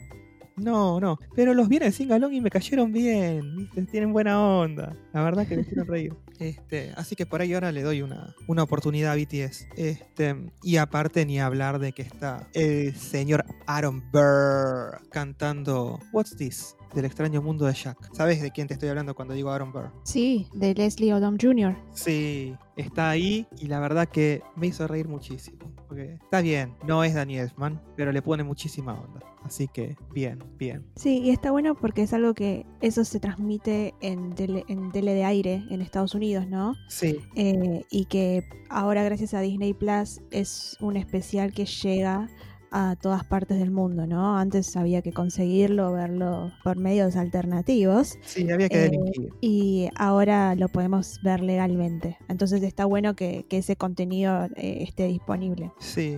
no, 0.57 0.99
no. 0.99 1.19
Pero 1.35 1.53
los 1.53 1.69
vi 1.69 1.77
en 1.77 1.83
el 1.83 1.93
Singalong 1.93 2.33
y 2.33 2.41
me 2.41 2.49
cayeron 2.49 2.91
bien, 2.91 3.55
¿viste? 3.55 3.81
Tienen 3.83 4.11
buena 4.11 4.41
onda. 4.41 4.95
La 5.13 5.23
verdad 5.23 5.47
que 5.47 5.55
me 5.55 5.61
hicieron 5.61 5.87
reír. 5.87 6.13
Este, 6.39 6.93
así 6.95 7.15
que 7.15 7.25
por 7.25 7.41
ahí 7.41 7.53
ahora 7.53 7.71
le 7.71 7.81
doy 7.81 8.01
una, 8.01 8.35
una 8.47 8.63
oportunidad 8.63 9.13
a 9.13 9.15
BTS. 9.15 9.67
Este, 9.75 10.35
y 10.63 10.77
aparte 10.77 11.25
ni 11.25 11.39
hablar 11.39 11.79
de 11.79 11.91
que 11.91 12.03
está 12.03 12.47
el 12.53 12.95
señor 12.95 13.45
Aaron 13.65 14.03
Burr 14.11 15.01
cantando 15.09 15.99
What's 16.13 16.37
This? 16.37 16.76
Del 16.93 17.05
extraño 17.05 17.41
mundo 17.41 17.65
de 17.65 17.73
Jack. 17.73 17.97
¿Sabes 18.13 18.41
de 18.41 18.51
quién 18.51 18.67
te 18.67 18.73
estoy 18.73 18.89
hablando 18.89 19.15
cuando 19.15 19.33
digo 19.33 19.49
Aaron 19.49 19.71
Burr? 19.71 19.91
Sí, 20.03 20.47
de 20.53 20.73
Leslie 20.73 21.13
Odom 21.13 21.37
Jr. 21.39 21.75
Sí, 21.91 22.55
está 22.75 23.09
ahí 23.09 23.47
y 23.59 23.67
la 23.67 23.79
verdad 23.79 24.07
que 24.07 24.41
me 24.55 24.67
hizo 24.67 24.87
reír 24.87 25.07
muchísimo. 25.07 25.59
Porque 25.87 26.15
está 26.21 26.41
bien, 26.41 26.73
no 26.85 27.03
es 27.03 27.13
Danny 27.13 27.37
Elfman, 27.37 27.81
pero 27.95 28.11
le 28.11 28.21
pone 28.21 28.43
muchísima 28.43 28.93
onda. 28.93 29.21
Así 29.43 29.69
que 29.69 29.95
bien, 30.13 30.43
bien. 30.57 30.85
Sí, 30.97 31.19
y 31.19 31.29
está 31.29 31.51
bueno 31.51 31.73
porque 31.75 32.01
es 32.01 32.11
algo 32.11 32.33
que 32.33 32.65
eso 32.81 33.05
se 33.05 33.21
transmite 33.21 33.93
en 34.01 34.35
tele, 34.35 34.65
en 34.67 34.91
tele 34.91 35.13
de 35.13 35.23
aire 35.23 35.63
en 35.69 35.81
Estados 35.81 36.13
Unidos, 36.15 36.47
¿no? 36.49 36.73
Sí, 36.89 37.19
Eh, 37.35 37.83
y 37.89 38.05
que 38.05 38.43
ahora 38.69 39.03
gracias 39.03 39.33
a 39.33 39.39
Disney 39.39 39.73
Plus 39.73 40.19
es 40.31 40.75
un 40.81 40.97
especial 40.97 41.53
que 41.53 41.65
llega 41.65 42.27
a 42.71 42.95
todas 42.95 43.23
partes 43.25 43.59
del 43.59 43.71
mundo, 43.71 44.05
¿no? 44.07 44.37
Antes 44.37 44.75
había 44.75 45.01
que 45.01 45.13
conseguirlo, 45.13 45.93
verlo 45.93 46.51
por 46.63 46.77
medios 46.77 47.15
alternativos. 47.15 48.17
Sí, 48.21 48.49
había 48.51 48.69
que 48.69 48.85
Eh, 48.85 48.89
delinquir. 48.89 49.29
y 49.41 49.89
ahora 49.95 50.55
lo 50.55 50.67
podemos 50.69 51.19
ver 51.23 51.41
legalmente. 51.41 52.17
Entonces 52.27 52.61
está 52.63 52.85
bueno 52.85 53.15
que, 53.15 53.45
que 53.49 53.57
ese 53.59 53.75
contenido 53.75 54.45
eh, 54.55 54.79
esté 54.81 55.07
disponible. 55.07 55.71
Sí, 55.79 56.17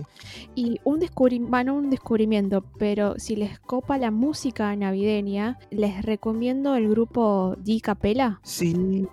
Y 0.54 0.80
un 0.84 0.98
descubrimiento, 1.00 1.50
bueno, 1.50 1.74
un 1.74 1.90
descubrimiento, 1.90 2.64
pero 2.78 3.14
si 3.18 3.36
les 3.36 3.58
copa 3.60 3.98
la 3.98 4.10
música 4.10 4.74
navideña, 4.76 5.58
les 5.70 6.02
recomiendo 6.04 6.74
el 6.74 6.88
grupo 6.88 7.56
Di 7.58 7.80
Capella, 7.80 8.40
sí. 8.42 9.06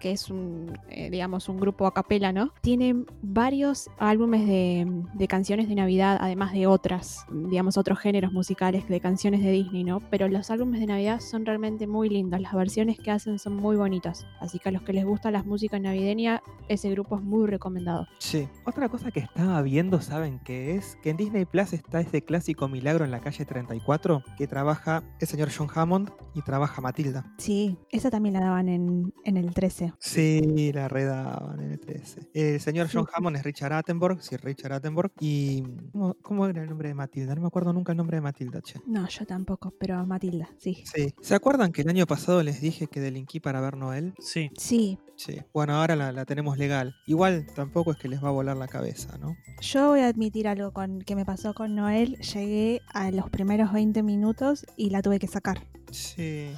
que 0.00 0.12
es 0.12 0.30
un, 0.30 0.78
eh, 0.90 1.10
digamos, 1.10 1.48
un 1.48 1.58
grupo 1.58 1.86
a 1.86 1.94
capela, 1.94 2.32
¿no? 2.32 2.52
Tiene 2.62 3.04
varios 3.22 3.88
álbumes 3.98 4.46
de, 4.46 4.86
de 5.14 5.28
canciones 5.28 5.68
de 5.68 5.74
Navidad, 5.74 6.18
además 6.20 6.52
de 6.52 6.66
otras, 6.84 7.24
digamos, 7.30 7.78
otros 7.78 7.98
géneros 7.98 8.30
musicales 8.32 8.86
de 8.88 9.00
canciones 9.00 9.42
de 9.42 9.50
Disney, 9.52 9.84
¿no? 9.84 10.00
Pero 10.10 10.28
los 10.28 10.50
álbumes 10.50 10.80
de 10.80 10.86
Navidad 10.86 11.18
son 11.20 11.46
realmente 11.46 11.86
muy 11.86 12.10
lindos, 12.10 12.38
las 12.42 12.52
versiones 12.52 12.98
que 12.98 13.10
hacen 13.10 13.38
son 13.38 13.56
muy 13.56 13.74
bonitas. 13.76 14.26
Así 14.38 14.58
que 14.58 14.68
a 14.68 14.72
los 14.72 14.82
que 14.82 14.92
les 14.92 15.06
gusta 15.06 15.30
las 15.30 15.46
músicas 15.46 15.80
navideñas, 15.80 16.42
ese 16.68 16.90
grupo 16.90 17.16
es 17.16 17.22
muy 17.22 17.46
recomendado. 17.46 18.06
Sí. 18.18 18.46
Otra 18.66 18.90
cosa 18.90 19.10
que 19.10 19.20
estaba 19.20 19.62
viendo, 19.62 20.02
¿saben 20.02 20.40
qué 20.44 20.76
es? 20.76 20.98
Que 21.02 21.08
en 21.10 21.16
Disney 21.16 21.46
Plus 21.46 21.72
está 21.72 22.00
ese 22.00 22.22
clásico 22.22 22.68
milagro 22.68 23.06
en 23.06 23.10
la 23.10 23.20
calle 23.20 23.46
34 23.46 24.22
que 24.36 24.46
trabaja 24.46 25.02
el 25.20 25.26
señor 25.26 25.48
John 25.56 25.68
Hammond 25.74 26.10
y 26.34 26.42
trabaja 26.42 26.82
Matilda. 26.82 27.24
Sí, 27.38 27.78
esa 27.90 28.10
también 28.10 28.34
la 28.34 28.40
daban 28.40 28.68
en, 28.68 29.14
en 29.24 29.38
el 29.38 29.54
13. 29.54 29.94
Sí, 30.00 30.70
la 30.74 30.88
redaban 30.88 31.60
en 31.60 31.70
el 31.72 31.80
13. 31.80 32.28
El 32.34 32.60
señor 32.60 32.88
John 32.92 33.06
Sí. 33.06 33.12
Hammond 33.14 33.36
es 33.36 33.42
Richard 33.42 33.72
Attenborough, 33.72 34.20
sí, 34.20 34.36
Richard 34.36 34.74
Attenborough. 34.74 35.12
Y. 35.20 35.62
¿cómo, 35.92 36.14
cómo 36.20 36.46
era 36.46 36.62
el 36.62 36.73
nombre 36.74 36.88
de 36.88 36.94
Matilda? 36.94 37.34
No 37.34 37.40
me 37.42 37.46
acuerdo 37.46 37.72
nunca 37.72 37.92
el 37.92 37.98
nombre 37.98 38.16
de 38.16 38.20
Matilda, 38.20 38.60
che. 38.60 38.80
No, 38.86 39.08
yo 39.08 39.24
tampoco, 39.24 39.72
pero 39.78 40.04
Matilda, 40.04 40.48
sí. 40.58 40.82
Sí. 40.92 41.14
¿Se 41.20 41.34
acuerdan 41.34 41.70
que 41.72 41.82
el 41.82 41.88
año 41.88 42.06
pasado 42.06 42.42
les 42.42 42.60
dije 42.60 42.88
que 42.88 43.00
delinquí 43.00 43.38
para 43.38 43.60
ver 43.60 43.76
Noel? 43.76 44.14
Sí. 44.18 44.50
Sí, 44.56 44.98
Sí. 45.16 45.40
Bueno, 45.52 45.76
ahora 45.76 45.94
la, 45.94 46.10
la 46.10 46.24
tenemos 46.24 46.58
legal. 46.58 46.96
Igual 47.06 47.46
tampoco 47.54 47.92
es 47.92 47.98
que 47.98 48.08
les 48.08 48.22
va 48.22 48.28
a 48.28 48.32
volar 48.32 48.56
la 48.56 48.66
cabeza, 48.66 49.16
¿no? 49.18 49.36
yo 49.60 49.90
voy 49.90 50.00
a 50.00 50.08
admitir 50.08 50.48
algo 50.48 50.72
con, 50.72 51.00
que 51.02 51.14
me 51.14 51.24
pasó 51.24 51.54
con 51.54 51.76
Noel. 51.76 52.16
Llegué 52.18 52.82
a 52.92 53.10
los 53.12 53.30
primeros 53.30 53.72
20 53.72 54.02
minutos 54.02 54.66
y 54.76 54.90
la 54.90 55.02
tuve 55.02 55.20
que 55.20 55.28
sacar. 55.28 55.64
Sí. 55.92 56.50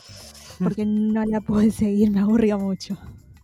Porque 0.58 0.87
no 0.87 1.23
la 1.26 1.42
pude 1.42 1.70
seguir, 1.70 2.11
me 2.11 2.20
aburrió 2.20 2.58
mucho. 2.58 2.96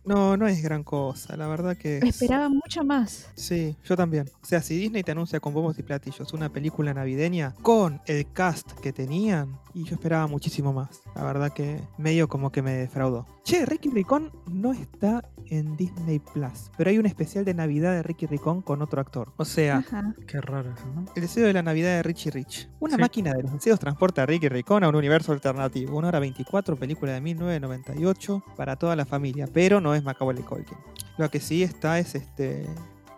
No, 0.05 0.35
no 0.37 0.47
es 0.47 0.61
gran 0.61 0.83
cosa, 0.83 1.37
la 1.37 1.47
verdad 1.47 1.77
que... 1.77 1.97
es- 1.99 2.03
Esperaba 2.03 2.49
mucho 2.49 2.83
más. 2.83 3.29
Sí, 3.35 3.75
yo 3.85 3.95
también. 3.95 4.29
O 4.41 4.45
sea, 4.45 4.61
si 4.61 4.77
Disney 4.77 5.01
te 5.03 5.11
anuncia 5.13 5.39
con 5.39 5.53
bombos 5.53 5.79
y 5.79 5.83
platillos 5.83 6.33
una 6.33 6.49
película 6.49 6.93
navideña 6.93 7.53
con 7.61 8.01
el 8.05 8.29
cast 8.33 8.71
que 8.81 8.91
tenían, 8.91 9.57
y 9.73 9.85
yo 9.85 9.95
esperaba 9.95 10.27
muchísimo 10.27 10.71
más. 10.73 11.01
La 11.15 11.23
verdad 11.23 11.51
que 11.53 11.79
medio 11.97 12.27
como 12.27 12.51
que 12.51 12.61
me 12.61 12.73
defraudó. 12.73 13.25
Che, 13.43 13.65
Ricky 13.65 13.89
Ricón 13.89 14.31
no 14.47 14.71
está 14.71 15.27
en 15.49 15.75
Disney 15.75 16.19
Plus, 16.19 16.69
pero 16.77 16.89
hay 16.89 16.97
un 16.97 17.05
especial 17.05 17.43
de 17.43 17.53
Navidad 17.53 17.91
de 17.93 18.03
Ricky 18.03 18.25
Ricón 18.27 18.61
con 18.61 18.81
otro 18.81 19.01
actor. 19.01 19.33
O 19.37 19.45
sea, 19.45 19.77
Ajá. 19.79 20.15
Qué 20.27 20.39
raro 20.41 20.71
eso, 20.71 20.85
¿no? 20.95 21.05
el 21.15 21.21
deseo 21.21 21.45
de 21.47 21.53
la 21.53 21.61
Navidad 21.63 21.89
de 21.89 22.03
Richie 22.03 22.31
Rich. 22.31 22.69
Una 22.79 22.95
Sí. 22.95 23.01
máquina 23.01 23.33
de 23.33 23.43
los 23.43 23.51
deseos 23.53 23.79
transporta 23.79 24.23
a 24.23 24.25
Ricky 24.25 24.47
Ricón 24.47 24.83
a 24.83 24.89
un 24.89 24.95
universo 24.95 25.31
alternativo. 25.33 25.97
Una 25.97 26.09
hora 26.09 26.19
24, 26.19 26.75
película 26.77 27.11
de 27.13 27.21
1998 27.21 28.43
para 28.55 28.75
toda 28.77 28.95
la 28.95 29.05
familia, 29.05 29.47
pero 29.51 29.81
no 29.81 29.92
es 29.95 30.03
Macaulay 30.03 30.43
Culkin. 30.43 30.77
Lo 31.17 31.29
que 31.29 31.39
sí 31.39 31.63
está 31.63 31.99
es 31.99 32.15
este 32.15 32.65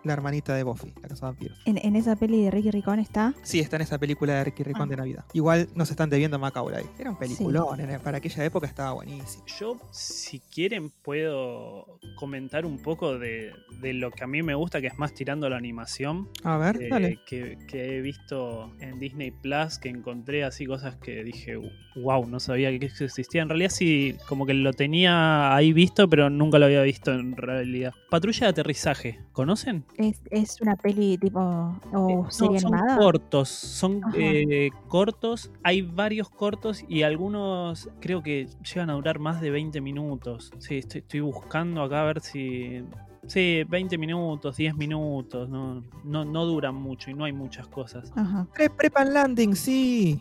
la 0.06 0.12
hermanita 0.14 0.54
de 0.54 0.62
Buffy, 0.62 0.92
la 1.02 1.08
casa 1.08 1.26
de 1.26 1.32
vampiros. 1.32 1.58
En, 1.66 1.78
en 1.78 1.96
esa 1.96 2.16
peli 2.16 2.42
de 2.44 2.50
Ricky 2.50 2.70
Ricón 2.70 2.98
está. 2.98 3.34
Sí, 3.42 3.60
está 3.60 3.76
en 3.76 3.82
esa 3.82 3.98
película 3.98 4.34
de 4.34 4.44
Ricky 4.44 4.62
Ricón 4.62 4.82
Ah. 4.82 4.86
de 4.90 4.96
Navidad. 4.96 5.24
Igual 5.32 5.68
nos 5.74 5.90
están 5.90 6.08
debiendo 6.10 6.36
a 6.36 6.40
Macaulay. 6.40 6.84
Era 6.98 7.10
un 7.10 7.16
peliculón, 7.18 7.80
era- 7.80 7.98
para 7.98 8.18
aquella 8.18 8.44
época 8.44 8.66
estaba 8.66 8.92
buenísimo. 8.92 9.44
Yo, 9.58 9.76
si 9.90 10.40
quieren, 10.40 10.90
puedo 11.02 11.98
comentar 12.16 12.64
un 12.66 12.78
poco 12.78 13.18
de, 13.18 13.52
de 13.80 13.92
lo 13.94 14.10
que 14.10 14.24
a 14.24 14.26
mí 14.26 14.42
me 14.42 14.54
gusta, 14.54 14.80
que 14.80 14.86
es 14.86 14.98
más 14.98 15.12
tirando 15.14 15.48
la 15.50 15.56
animación. 15.56 16.28
A 16.44 16.56
ver, 16.56 16.80
eh, 16.82 16.88
dale. 16.90 17.18
que, 17.26 17.58
que 17.68 17.96
he 17.96 18.00
visto 18.00 18.72
en 18.80 18.98
Disney 18.98 19.30
Plus, 19.32 19.78
que 19.78 19.88
encontré 19.88 20.44
así 20.44 20.66
cosas 20.66 20.96
que 20.96 21.24
dije, 21.24 21.56
wow, 21.96 22.26
no 22.26 22.40
sabía 22.40 22.76
que 22.78 22.86
eso 22.86 23.04
existía. 23.04 23.42
En 23.42 23.48
realidad 23.48 23.70
sí, 23.70 24.16
como 24.28 24.46
que 24.46 24.54
lo 24.54 24.72
tenía 24.72 25.54
ahí 25.54 25.72
visto, 25.72 26.08
pero 26.08 26.30
nunca 26.30 26.58
lo 26.58 26.66
había 26.66 26.82
visto 26.82 27.12
en 27.12 27.36
realidad. 27.36 27.92
Patrulla 28.10 28.46
de 28.46 28.50
aterrizaje, 28.50 29.20
¿conocen? 29.32 29.84
Es, 29.96 30.20
es 30.30 30.60
una 30.60 30.76
peli 30.76 31.16
tipo. 31.18 31.40
Eh, 31.40 31.96
o 31.96 32.24
no, 32.24 32.30
serie 32.30 32.60
son 32.60 32.74
animada. 32.74 32.98
cortos, 32.98 33.48
son 33.48 34.00
eh, 34.14 34.70
cortos. 34.88 35.50
Hay 35.62 35.82
varios 35.82 36.28
cortos 36.28 36.84
y 36.88 37.02
algunos 37.02 37.88
creo 38.00 38.22
que 38.22 38.48
llegan 38.62 38.90
a 38.90 38.94
durar 38.94 39.18
más 39.18 39.40
de 39.40 39.50
20 39.50 39.80
minutos. 39.80 40.52
Sí, 40.58 40.78
estoy, 40.78 41.00
estoy 41.00 41.20
buscando 41.20 41.82
acá 41.82 42.02
a 42.02 42.04
ver 42.04 42.20
si. 42.20 42.82
Sí, 43.26 43.64
20 43.68 43.98
minutos, 43.98 44.56
10 44.56 44.76
minutos. 44.76 45.48
No, 45.48 45.82
no, 46.04 46.24
no 46.24 46.44
duran 46.44 46.74
mucho 46.74 47.10
y 47.10 47.14
no 47.14 47.24
hay 47.24 47.32
muchas 47.32 47.66
cosas. 47.66 48.12
Ajá. 48.14 48.46
Pre 48.54 48.70
Prepan 48.70 49.12
Landing, 49.12 49.56
sí. 49.56 50.20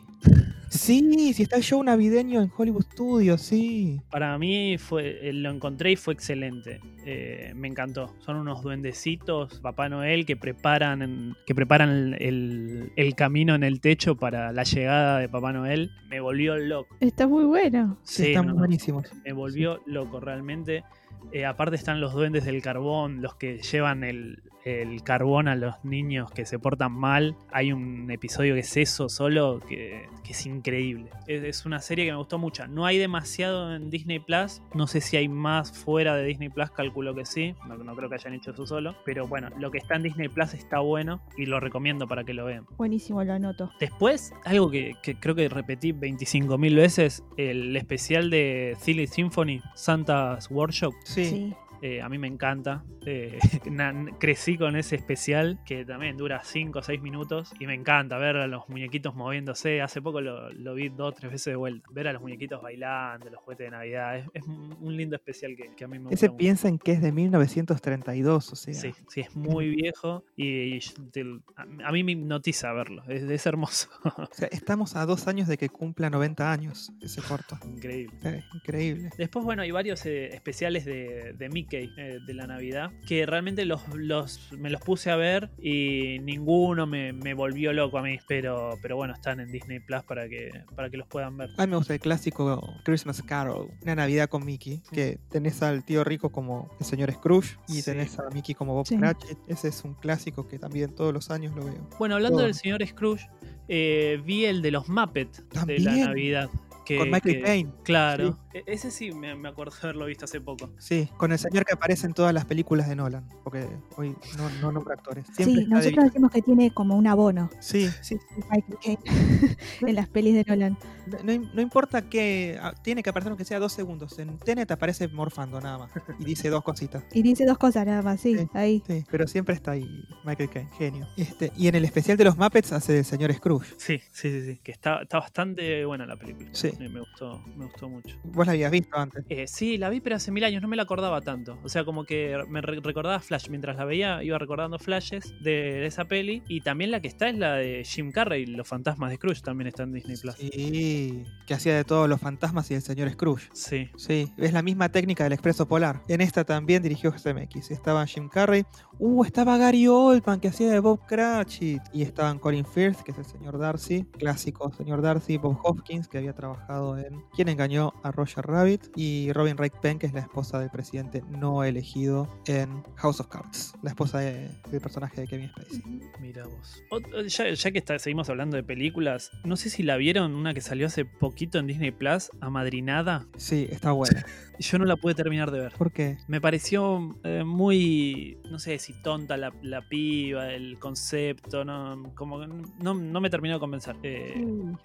Sí, 0.69 1.33
sí 1.33 1.43
está 1.43 1.55
el 1.57 1.63
show 1.63 1.81
navideño 1.83 2.41
en 2.41 2.51
Hollywood 2.55 2.83
Studios, 2.91 3.41
sí. 3.41 4.01
Para 4.11 4.37
mí 4.37 4.77
fue, 4.77 5.29
eh, 5.29 5.33
lo 5.33 5.49
encontré 5.51 5.91
y 5.91 5.95
fue 5.95 6.13
excelente. 6.13 6.81
Eh, 7.05 7.53
me 7.55 7.67
encantó. 7.67 8.13
Son 8.19 8.35
unos 8.35 8.61
duendecitos, 8.61 9.59
Papá 9.59 9.89
Noel, 9.89 10.25
que 10.25 10.35
preparan, 10.35 11.35
que 11.45 11.55
preparan 11.55 11.89
el, 11.89 12.13
el- 12.21 12.91
el 12.95 13.15
camino 13.15 13.55
en 13.55 13.63
el 13.63 13.79
techo 13.79 14.15
para 14.15 14.51
la 14.51 14.63
llegada 14.63 15.19
de 15.19 15.29
Papá 15.29 15.53
Noel. 15.53 15.91
Me 16.09 16.19
volvió 16.19 16.57
loco. 16.57 16.95
Está 16.99 17.27
muy 17.27 17.45
bueno. 17.45 17.97
Sí, 18.03 18.23
Sí, 18.23 18.29
están 18.29 18.47
no, 18.47 18.53
no. 18.53 18.59
buenísimos. 18.59 19.05
Me 19.23 19.33
volvió 19.33 19.81
loco 19.85 20.19
realmente. 20.19 20.83
Eh, 21.31 21.45
aparte 21.45 21.75
están 21.75 22.01
los 22.01 22.13
duendes 22.13 22.45
del 22.45 22.61
carbón, 22.61 23.21
los 23.21 23.35
que 23.35 23.57
llevan 23.59 24.03
el, 24.03 24.43
el 24.65 25.03
carbón 25.03 25.47
a 25.47 25.55
los 25.55 25.75
niños 25.85 26.31
que 26.31 26.45
se 26.45 26.59
portan 26.59 26.91
mal. 26.91 27.35
Hay 27.51 27.71
un 27.71 28.09
episodio 28.11 28.55
que 28.55 28.61
es 28.61 28.77
eso 28.77 29.09
solo, 29.09 29.61
que, 29.69 30.07
que 30.23 30.31
es 30.31 30.45
increíble. 30.45 31.11
Es, 31.27 31.43
es 31.43 31.65
una 31.65 31.79
serie 31.79 32.05
que 32.05 32.11
me 32.11 32.17
gustó 32.17 32.39
mucho. 32.39 32.67
No 32.67 32.85
hay 32.85 32.97
demasiado 32.97 33.73
en 33.75 33.89
Disney 33.91 34.19
Plus. 34.19 34.61
No 34.73 34.87
sé 34.87 35.01
si 35.01 35.17
hay 35.17 35.27
más 35.29 35.71
fuera 35.71 36.15
de 36.15 36.25
Disney 36.25 36.49
Plus, 36.49 36.71
calculo 36.71 37.13
que 37.13 37.25
sí. 37.25 37.55
No, 37.67 37.77
no 37.77 37.95
creo 37.95 38.09
que 38.09 38.15
hayan 38.15 38.33
hecho 38.33 38.51
eso 38.51 38.65
solo. 38.65 38.95
Pero 39.05 39.27
bueno, 39.27 39.49
lo 39.59 39.69
que 39.69 39.77
está 39.77 39.95
en 39.95 40.03
Disney 40.03 40.29
Plus 40.29 40.53
está 40.55 40.79
bueno 40.79 41.21
y 41.37 41.45
lo 41.45 41.59
recomiendo 41.59 42.07
para 42.07 42.23
que 42.23 42.33
lo 42.33 42.45
vean. 42.45 42.65
Buenísimo, 42.77 43.23
lo 43.23 43.33
anoto. 43.33 43.71
Después, 43.79 44.33
algo 44.45 44.71
que, 44.71 44.95
que 45.03 45.15
creo 45.15 45.35
que 45.35 45.47
repetí 45.47 45.93
25.000 45.93 46.75
veces, 46.75 47.23
el 47.37 47.75
especial 47.77 48.31
de 48.31 48.75
Silly 48.79 49.05
Symphony, 49.05 49.61
Santa's 49.75 50.49
Workshop, 50.49 50.93
Sí. 51.03 51.25
Sí. 51.25 51.53
Eh, 51.81 52.01
a 52.01 52.09
mí 52.09 52.17
me 52.17 52.27
encanta. 52.27 52.83
Eh, 53.05 53.37
crecí 54.19 54.57
con 54.57 54.75
ese 54.75 54.95
especial 54.95 55.59
que 55.65 55.85
también 55.85 56.17
dura 56.17 56.41
5 56.43 56.79
o 56.79 56.81
6 56.81 57.01
minutos 57.01 57.53
y 57.59 57.67
me 57.67 57.73
encanta 57.73 58.17
ver 58.17 58.37
a 58.37 58.47
los 58.47 58.67
muñequitos 58.69 59.15
moviéndose. 59.15 59.81
Hace 59.81 60.01
poco 60.01 60.21
lo, 60.21 60.51
lo 60.51 60.73
vi 60.73 60.89
dos 60.89 61.09
o 61.09 61.11
tres 61.11 61.31
veces 61.31 61.51
de 61.51 61.55
vuelta. 61.55 61.87
Ver 61.91 62.07
a 62.07 62.13
los 62.13 62.21
muñequitos 62.21 62.61
bailando, 62.61 63.29
los 63.29 63.39
juguetes 63.41 63.67
de 63.67 63.71
Navidad. 63.71 64.17
Es, 64.17 64.25
es 64.33 64.43
un 64.47 64.95
lindo 64.97 65.15
especial 65.15 65.55
que, 65.55 65.75
que 65.75 65.83
a 65.83 65.87
mí 65.87 65.97
me 65.99 66.05
gusta. 66.05 66.15
Ese 66.15 66.27
mucho. 66.29 66.37
piensen 66.37 66.79
que 66.79 66.91
es 66.93 67.01
de 67.01 67.11
1932, 67.11 68.51
o 68.51 68.55
sea. 68.55 68.73
Sí, 68.73 68.91
sí, 69.09 69.21
es 69.21 69.35
muy 69.35 69.69
viejo 69.69 70.23
y, 70.35 70.75
y 70.75 70.79
te- 71.11 71.23
a, 71.55 71.87
a 71.87 71.91
mí 71.91 72.03
me 72.03 72.13
hipnotiza 72.13 72.71
verlo. 72.73 73.03
Es, 73.07 73.23
es 73.23 73.45
hermoso. 73.45 73.89
O 74.17 74.33
sea, 74.37 74.47
estamos 74.51 74.95
a 74.95 75.05
dos 75.05 75.27
años 75.27 75.47
de 75.47 75.57
que 75.57 75.69
cumpla 75.69 76.09
90 76.09 76.51
años 76.51 76.91
ese 77.01 77.21
corto. 77.21 77.57
Increíble. 77.65 78.17
Sí, 78.21 78.29
increíble. 78.57 79.09
Después, 79.17 79.45
bueno, 79.45 79.61
hay 79.61 79.71
varios 79.71 80.05
eh, 80.05 80.27
especiales 80.33 80.83
de, 80.85 81.33
de 81.37 81.49
Mickey 81.49 81.64
eh, 81.71 82.19
de 82.25 82.33
la 82.33 82.47
Navidad 82.47 82.91
que 83.07 83.25
realmente 83.25 83.65
los, 83.65 83.81
los, 83.95 84.51
me 84.57 84.69
los 84.69 84.81
puse 84.81 85.11
a 85.11 85.15
ver 85.15 85.49
y 85.61 86.19
ninguno 86.21 86.85
me, 86.87 87.13
me 87.13 87.33
volvió 87.33 87.73
loco 87.73 87.97
a 87.97 88.01
mí, 88.01 88.17
pero, 88.27 88.77
pero 88.81 88.95
bueno, 88.95 89.13
están 89.13 89.39
en 89.39 89.51
Disney 89.51 89.79
Plus 89.79 90.03
para 90.03 90.27
que, 90.29 90.51
para 90.75 90.89
que 90.89 90.97
los 90.97 91.07
puedan 91.07 91.37
ver. 91.37 91.49
A 91.57 91.65
mí 91.65 91.71
me 91.71 91.77
gusta 91.77 91.93
el 91.93 91.99
clásico 91.99 92.73
Christmas 92.83 93.21
Carol, 93.21 93.69
una 93.81 93.95
Navidad 93.95 94.29
con 94.29 94.45
Mickey, 94.45 94.81
que 94.91 95.19
tenés 95.29 95.61
al 95.63 95.83
tío 95.83 96.03
rico 96.03 96.31
como 96.31 96.69
el 96.79 96.85
señor 96.85 97.11
Scrooge 97.11 97.57
y 97.67 97.73
Sí. 97.73 97.83
tenés 97.83 98.17
a 98.19 98.29
Mickey 98.29 98.55
como 98.55 98.73
Bob 98.73 98.87
Sí. 98.87 98.97
Cratchit. 98.97 99.37
Ese 99.47 99.67
es 99.69 99.83
un 99.83 99.93
clásico 99.95 100.47
que 100.47 100.59
también 100.59 100.93
todos 100.95 101.13
los 101.13 101.31
años 101.31 101.55
lo 101.55 101.65
veo. 101.65 101.89
Bueno, 101.99 102.15
hablando 102.15 102.37
Todo. 102.37 102.45
del 102.45 102.55
señor 102.55 102.85
Scrooge, 102.85 103.27
eh, 103.67 104.21
vi 104.25 104.45
el 104.45 104.61
de 104.61 104.71
los 104.71 104.87
Muppets 104.89 105.43
de 105.65 105.79
la. 105.79 105.95
Navidad. 105.95 106.49
Que, 106.85 106.97
con 106.97 107.09
Michael 107.09 107.35
que- 107.37 107.41
Caine. 107.41 107.71
Claro. 107.83 108.37
Ese 108.65 108.91
sí 108.91 109.11
me, 109.11 109.35
me 109.35 109.49
acuerdo 109.49 109.73
de 109.73 109.79
haberlo 109.83 110.05
visto 110.05 110.25
hace 110.25 110.39
poco. 110.41 110.69
Sí, 110.77 111.09
con 111.17 111.31
el 111.31 111.39
señor 111.39 111.65
que 111.65 111.73
aparece 111.73 112.07
en 112.07 112.13
todas 112.13 112.33
las 112.33 112.45
películas 112.45 112.87
de 112.87 112.95
Nolan, 112.95 113.27
porque 113.43 113.67
hoy 113.97 114.15
no, 114.37 114.49
no 114.61 114.71
nombro 114.71 114.93
actores. 114.93 115.25
Siempre 115.35 115.63
Sí, 115.63 115.67
nosotros 115.69 116.05
decimos 116.05 116.31
que 116.31 116.41
tiene 116.41 116.71
como 116.71 116.95
un 116.95 117.07
abono 117.07 117.49
Sí, 117.59 117.89
sí. 118.01 118.17
Michael 118.51 118.77
Caine 118.83 118.99
en 119.81 119.95
las 119.95 120.07
pelis 120.09 120.33
de 120.35 120.43
Nolan. 120.47 120.77
No, 121.07 121.17
no- 121.37 121.49
no 121.53 121.61
importa 121.61 122.09
que 122.09 122.57
ah, 122.61 122.73
tiene 122.81 123.03
que 123.03 123.09
aparecer 123.09 123.29
aunque 123.31 123.45
sea 123.45 123.59
dos 123.59 123.73
segundos. 123.73 124.17
En 124.19 124.37
Tenet 124.39 124.69
aparece 124.71 125.07
morfando 125.07 125.59
nada 125.61 125.77
más 125.77 125.91
y 126.19 126.25
dice 126.25 126.49
dos 126.49 126.63
cositas. 126.63 127.03
Y 127.13 127.21
dice 127.21 127.45
dos 127.45 127.57
cosas 127.57 127.85
nada 127.85 128.01
más, 128.01 128.19
sí, 128.21 128.37
Sí. 128.37 128.47
ahí. 128.53 128.83
Sí, 128.87 129.03
pero 129.09 129.27
siempre 129.27 129.53
está 129.55 129.71
ahí 129.71 129.87
Michael 130.23 130.49
Caine, 130.49 130.69
genio. 130.77 131.07
Este, 131.17 131.51
y 131.55 131.67
en 131.67 131.75
el 131.75 131.85
especial 131.85 132.17
de 132.17 132.23
los 132.25 132.37
Muppets 132.37 132.71
hace 132.71 132.99
el 132.99 133.05
señor 133.05 133.33
Scrooge. 133.33 133.73
Sí, 133.77 133.99
sí, 134.11 134.31
sí, 134.31 134.45
sí. 134.45 134.59
Que 134.63 134.71
está, 134.71 135.01
está 135.03 135.19
bastante 135.19 135.85
buena 135.85 136.05
la 136.05 136.15
película. 136.17 136.49
Sí. 136.53 136.71
Me, 136.79 136.89
me 136.89 136.99
gustó, 137.01 137.41
me 137.55 137.65
gustó 137.65 137.87
mucho. 137.89 138.17
Vos 138.45 138.47
la 138.47 138.51
habías 138.53 138.71
visto 138.71 138.97
antes. 138.97 139.25
Eh, 139.29 139.47
sí, 139.47 139.77
la 139.77 139.89
vi, 139.89 139.99
pero 140.01 140.15
hace 140.15 140.31
mil 140.31 140.43
años 140.43 140.61
no 140.61 140.67
me 140.67 140.75
la 140.75 140.83
acordaba 140.83 141.21
tanto. 141.21 141.57
O 141.63 141.69
sea, 141.69 141.83
como 141.85 142.03
que 142.05 142.37
me 142.47 142.61
re- 142.61 142.79
recordaba 142.81 143.19
Flash. 143.19 143.49
Mientras 143.49 143.75
la 143.77 143.85
veía, 143.85 144.23
iba 144.23 144.37
recordando 144.37 144.77
flashes 144.79 145.33
de 145.41 145.85
esa 145.85 146.05
peli. 146.05 146.43
Y 146.47 146.61
también 146.61 146.91
la 146.91 146.99
que 146.99 147.07
está 147.07 147.29
es 147.29 147.37
la 147.37 147.53
de 147.55 147.83
Jim 147.83 148.11
Carrey, 148.11 148.45
Los 148.45 148.67
Fantasmas 148.67 149.09
de 149.09 149.15
Scrooge, 149.17 149.41
también 149.41 149.67
está 149.67 149.83
en 149.83 149.93
Disney 149.93 150.17
Plus. 150.17 150.35
Sí, 150.35 151.23
que 151.45 151.53
hacía 151.53 151.75
de 151.75 151.83
todos 151.83 152.09
los 152.09 152.19
fantasmas 152.19 152.69
y 152.71 152.75
el 152.75 152.81
señor 152.81 153.09
Scrooge. 153.11 153.49
Sí. 153.53 153.89
Sí, 153.95 154.31
es 154.37 154.53
la 154.53 154.61
misma 154.61 154.89
técnica 154.89 155.23
del 155.23 155.33
Expreso 155.33 155.67
Polar. 155.67 156.01
En 156.07 156.21
esta 156.21 156.43
también 156.43 156.83
dirigió 156.83 157.11
CMX. 157.11 157.71
Estaba 157.71 158.05
Jim 158.05 158.27
Carrey. 158.29 158.63
Uh, 158.99 159.23
estaba 159.23 159.57
Gary 159.57 159.87
Oldman, 159.87 160.39
que 160.39 160.47
hacía 160.49 160.69
de 160.71 160.79
Bob 160.79 161.05
Cratchit. 161.05 161.81
Y 161.93 162.01
estaban 162.01 162.39
Colin 162.39 162.65
Firth, 162.65 163.01
que 163.01 163.11
es 163.11 163.17
el 163.17 163.25
señor 163.25 163.57
Darcy. 163.57 164.03
Clásico 164.17 164.71
señor 164.73 165.01
Darcy. 165.01 165.37
Bob 165.37 165.57
Hopkins, 165.63 166.07
que 166.07 166.17
había 166.17 166.33
trabajado 166.33 166.97
en 166.97 167.21
Quien 167.35 167.47
engañó 167.49 167.93
a 168.03 168.11
Roger 168.11 168.34
Rabbit. 168.41 168.81
Y 168.95 169.31
Robin 169.33 169.55
Wright 169.57 169.73
Penn, 169.81 169.99
que 169.99 170.07
es 170.07 170.13
la 170.13 170.21
esposa 170.21 170.59
del 170.59 170.69
presidente 170.69 171.23
no 171.29 171.63
elegido 171.63 172.27
en 172.47 172.83
House 172.95 173.19
of 173.19 173.27
Cards. 173.27 173.73
La 173.81 173.89
esposa 173.91 174.19
de- 174.19 174.49
del 174.71 174.81
personaje 174.81 175.21
de 175.21 175.27
Kevin 175.27 175.49
Spacey. 175.49 175.81
Mira 176.19 176.45
vos. 176.45 176.83
Ot- 176.91 177.27
Ya, 177.27 177.51
ya 177.53 177.71
que 177.71 177.77
está- 177.77 177.99
seguimos 177.99 178.29
hablando 178.29 178.57
de 178.57 178.63
películas, 178.63 179.31
no 179.43 179.55
sé 179.55 179.69
si 179.69 179.83
la 179.83 179.97
vieron, 179.97 180.33
una 180.35 180.53
que 180.53 180.61
salió 180.61 180.87
hace 180.87 181.05
poquito 181.05 181.59
en 181.59 181.67
Disney 181.67 181.91
Plus, 181.91 182.29
Amadrinada. 182.41 183.25
Sí, 183.37 183.67
está 183.71 183.91
buena. 184.21 184.25
Yo 184.57 184.79
no 184.79 184.85
la 184.85 184.95
pude 184.95 185.15
terminar 185.15 185.51
de 185.51 185.59
ver. 185.59 185.73
¿Por 185.77 185.91
qué? 185.91 186.17
Me 186.29 186.39
pareció 186.39 187.17
eh, 187.25 187.43
muy, 187.43 188.37
no 188.49 188.57
sé 188.57 188.79
si 188.79 188.93
tonta 189.01 189.35
la, 189.35 189.51
la 189.61 189.81
piba, 189.89 190.49
el 190.53 190.79
concepto, 190.79 191.65
no, 191.65 192.13
como 192.15 192.39
que 192.39 192.47
no, 192.47 192.93
no 192.93 193.19
me 193.21 193.29
terminó 193.29 193.55
de 193.55 193.59
convencer. 193.59 193.97
Eh, 194.03 194.33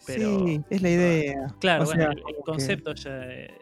pero- 0.06 0.46
Sí, 0.46 0.60
es 0.70 0.82
la 0.82 0.90
idea. 0.90 1.54
Claro, 1.60 1.84
O 1.84 1.86
bueno, 1.86 2.02
sea, 2.02 2.10
el, 2.12 2.18
el 2.18 2.22
como 2.24 2.36
que- 2.36 2.42
concepto 2.42 2.94
ya 2.94 3.10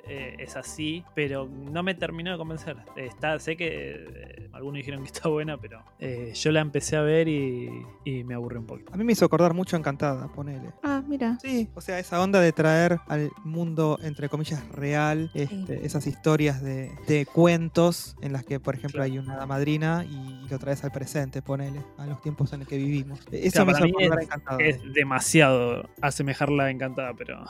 eh, 0.06 0.34
es 0.38 0.56
así, 0.56 1.04
pero 1.14 1.46
no 1.48 1.82
me 1.82 1.94
terminó 1.94 2.30
de 2.32 2.38
convencer. 2.38 2.76
Está, 2.96 3.38
sé 3.38 3.56
que 3.56 4.06
eh, 4.08 4.48
algunos 4.52 4.78
dijeron 4.78 5.00
que 5.02 5.06
está 5.12 5.28
buena, 5.28 5.56
pero 5.58 5.82
eh, 5.98 6.32
yo 6.34 6.50
la 6.52 6.60
empecé 6.60 6.96
a 6.96 7.02
ver 7.02 7.28
y, 7.28 7.68
y 8.04 8.24
me 8.24 8.34
aburrí 8.34 8.56
un 8.58 8.66
poquito. 8.66 8.92
A 8.92 8.96
mí 8.96 9.04
me 9.04 9.12
hizo 9.12 9.24
acordar 9.24 9.54
mucho 9.54 9.76
a 9.76 9.78
Encantada, 9.78 10.28
ponele. 10.28 10.70
Ah, 10.82 11.02
mira. 11.06 11.38
Sí, 11.42 11.68
o 11.74 11.80
sea, 11.80 11.98
esa 11.98 12.20
onda 12.22 12.40
de 12.40 12.52
traer 12.52 12.98
al 13.08 13.30
mundo, 13.44 13.98
entre 14.02 14.28
comillas, 14.28 14.66
real, 14.70 15.30
este, 15.34 15.84
esas 15.86 16.06
historias 16.06 16.62
de, 16.62 16.90
de 17.06 17.26
cuentos 17.26 18.16
en 18.20 18.32
las 18.32 18.44
que, 18.44 18.60
por 18.60 18.74
ejemplo, 18.74 18.98
Claro. 18.98 19.04
hay 19.12 19.18
una 19.18 19.46
madrina 19.46 20.04
y 20.08 20.48
lo 20.48 20.58
traes 20.58 20.82
al 20.84 20.90
presente, 20.90 21.42
ponele, 21.42 21.80
a 21.98 22.06
los 22.06 22.20
tiempos 22.20 22.52
en 22.52 22.60
los 22.60 22.68
que 22.68 22.76
vivimos. 22.76 23.20
Eso 23.30 23.52
Claro, 23.64 23.66
me 23.66 23.72
para 23.72 23.86
hizo 23.86 23.98
mí 23.98 24.04
acordar 24.04 24.18
es- 24.22 24.24
Encantada. 24.28 24.58
Es 24.64 24.92
demasiado 24.94 25.88
asemejarla 26.00 26.64
a 26.64 26.70
Encantada, 26.70 27.14
pero 27.14 27.44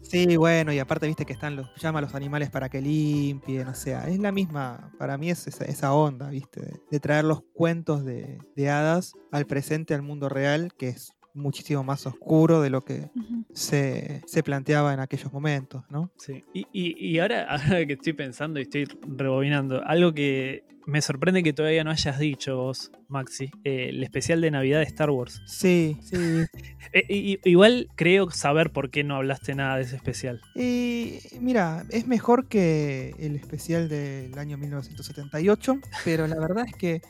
Sí, 0.00 0.36
bueno, 0.36 0.72
y 0.72 0.78
aparte 0.78 1.06
viste 1.06 1.24
que 1.24 1.32
están 1.34 1.56
los, 1.56 1.68
llama 1.76 1.98
a 2.00 2.02
los 2.02 2.14
animales 2.14 2.50
para 2.50 2.68
que 2.68 2.80
limpien, 2.80 3.68
o 3.68 3.74
sea, 3.74 4.08
es 4.08 4.18
la 4.18 4.32
misma, 4.32 4.92
para 4.98 5.18
mí 5.18 5.30
es 5.30 5.46
esa, 5.46 5.64
esa 5.64 5.92
onda, 5.92 6.30
viste, 6.30 6.60
de, 6.60 6.80
de 6.90 7.00
traer 7.00 7.24
los 7.24 7.42
cuentos 7.52 8.04
de, 8.04 8.38
de 8.56 8.70
hadas 8.70 9.14
al 9.30 9.46
presente, 9.46 9.94
al 9.94 10.02
mundo 10.02 10.28
real, 10.28 10.72
que 10.76 10.88
es 10.88 11.13
muchísimo 11.34 11.82
más 11.84 12.06
oscuro 12.06 12.60
de 12.62 12.70
lo 12.70 12.82
que 12.82 13.10
se, 13.52 14.22
se 14.26 14.42
planteaba 14.42 14.94
en 14.94 15.00
aquellos 15.00 15.32
momentos, 15.32 15.84
¿no? 15.90 16.10
Sí. 16.18 16.44
Y, 16.54 16.66
y- 16.72 16.96
y 17.12 17.18
ahora, 17.18 17.46
ahora 17.50 17.86
que 17.86 17.94
estoy 17.94 18.12
pensando 18.12 18.58
y 18.58 18.62
estoy 18.62 18.84
rebobinando, 19.06 19.82
algo 19.84 20.12
que 20.12 20.64
me 20.86 21.00
sorprende 21.00 21.42
que 21.42 21.54
todavía 21.54 21.82
no 21.82 21.90
hayas 21.90 22.18
dicho 22.18 22.56
vos, 22.58 22.92
Maxi, 23.08 23.50
eh, 23.64 23.86
el 23.88 24.02
especial 24.02 24.40
de 24.42 24.50
Navidad 24.50 24.78
de 24.80 24.84
Star 24.84 25.10
Wars. 25.10 25.40
Sí, 25.46 25.96
sí. 26.02 26.16
Eh, 26.92 27.06
y- 27.08 27.40
igual 27.50 27.88
creo 27.96 28.30
saber 28.30 28.70
por 28.70 28.88
qué 28.90 29.02
no 29.02 29.16
hablaste 29.16 29.56
nada 29.56 29.76
de 29.76 29.82
ese 29.82 29.96
especial. 29.96 30.40
Y 30.54 31.18
mira, 31.40 31.84
es 31.90 32.06
mejor 32.06 32.46
que 32.46 33.14
el 33.18 33.34
especial 33.34 33.88
del 33.88 34.38
año 34.38 34.56
1978, 34.58 35.80
pero 36.04 36.28
la 36.28 36.38
verdad 36.38 36.66
es 36.68 36.76
que 36.76 37.02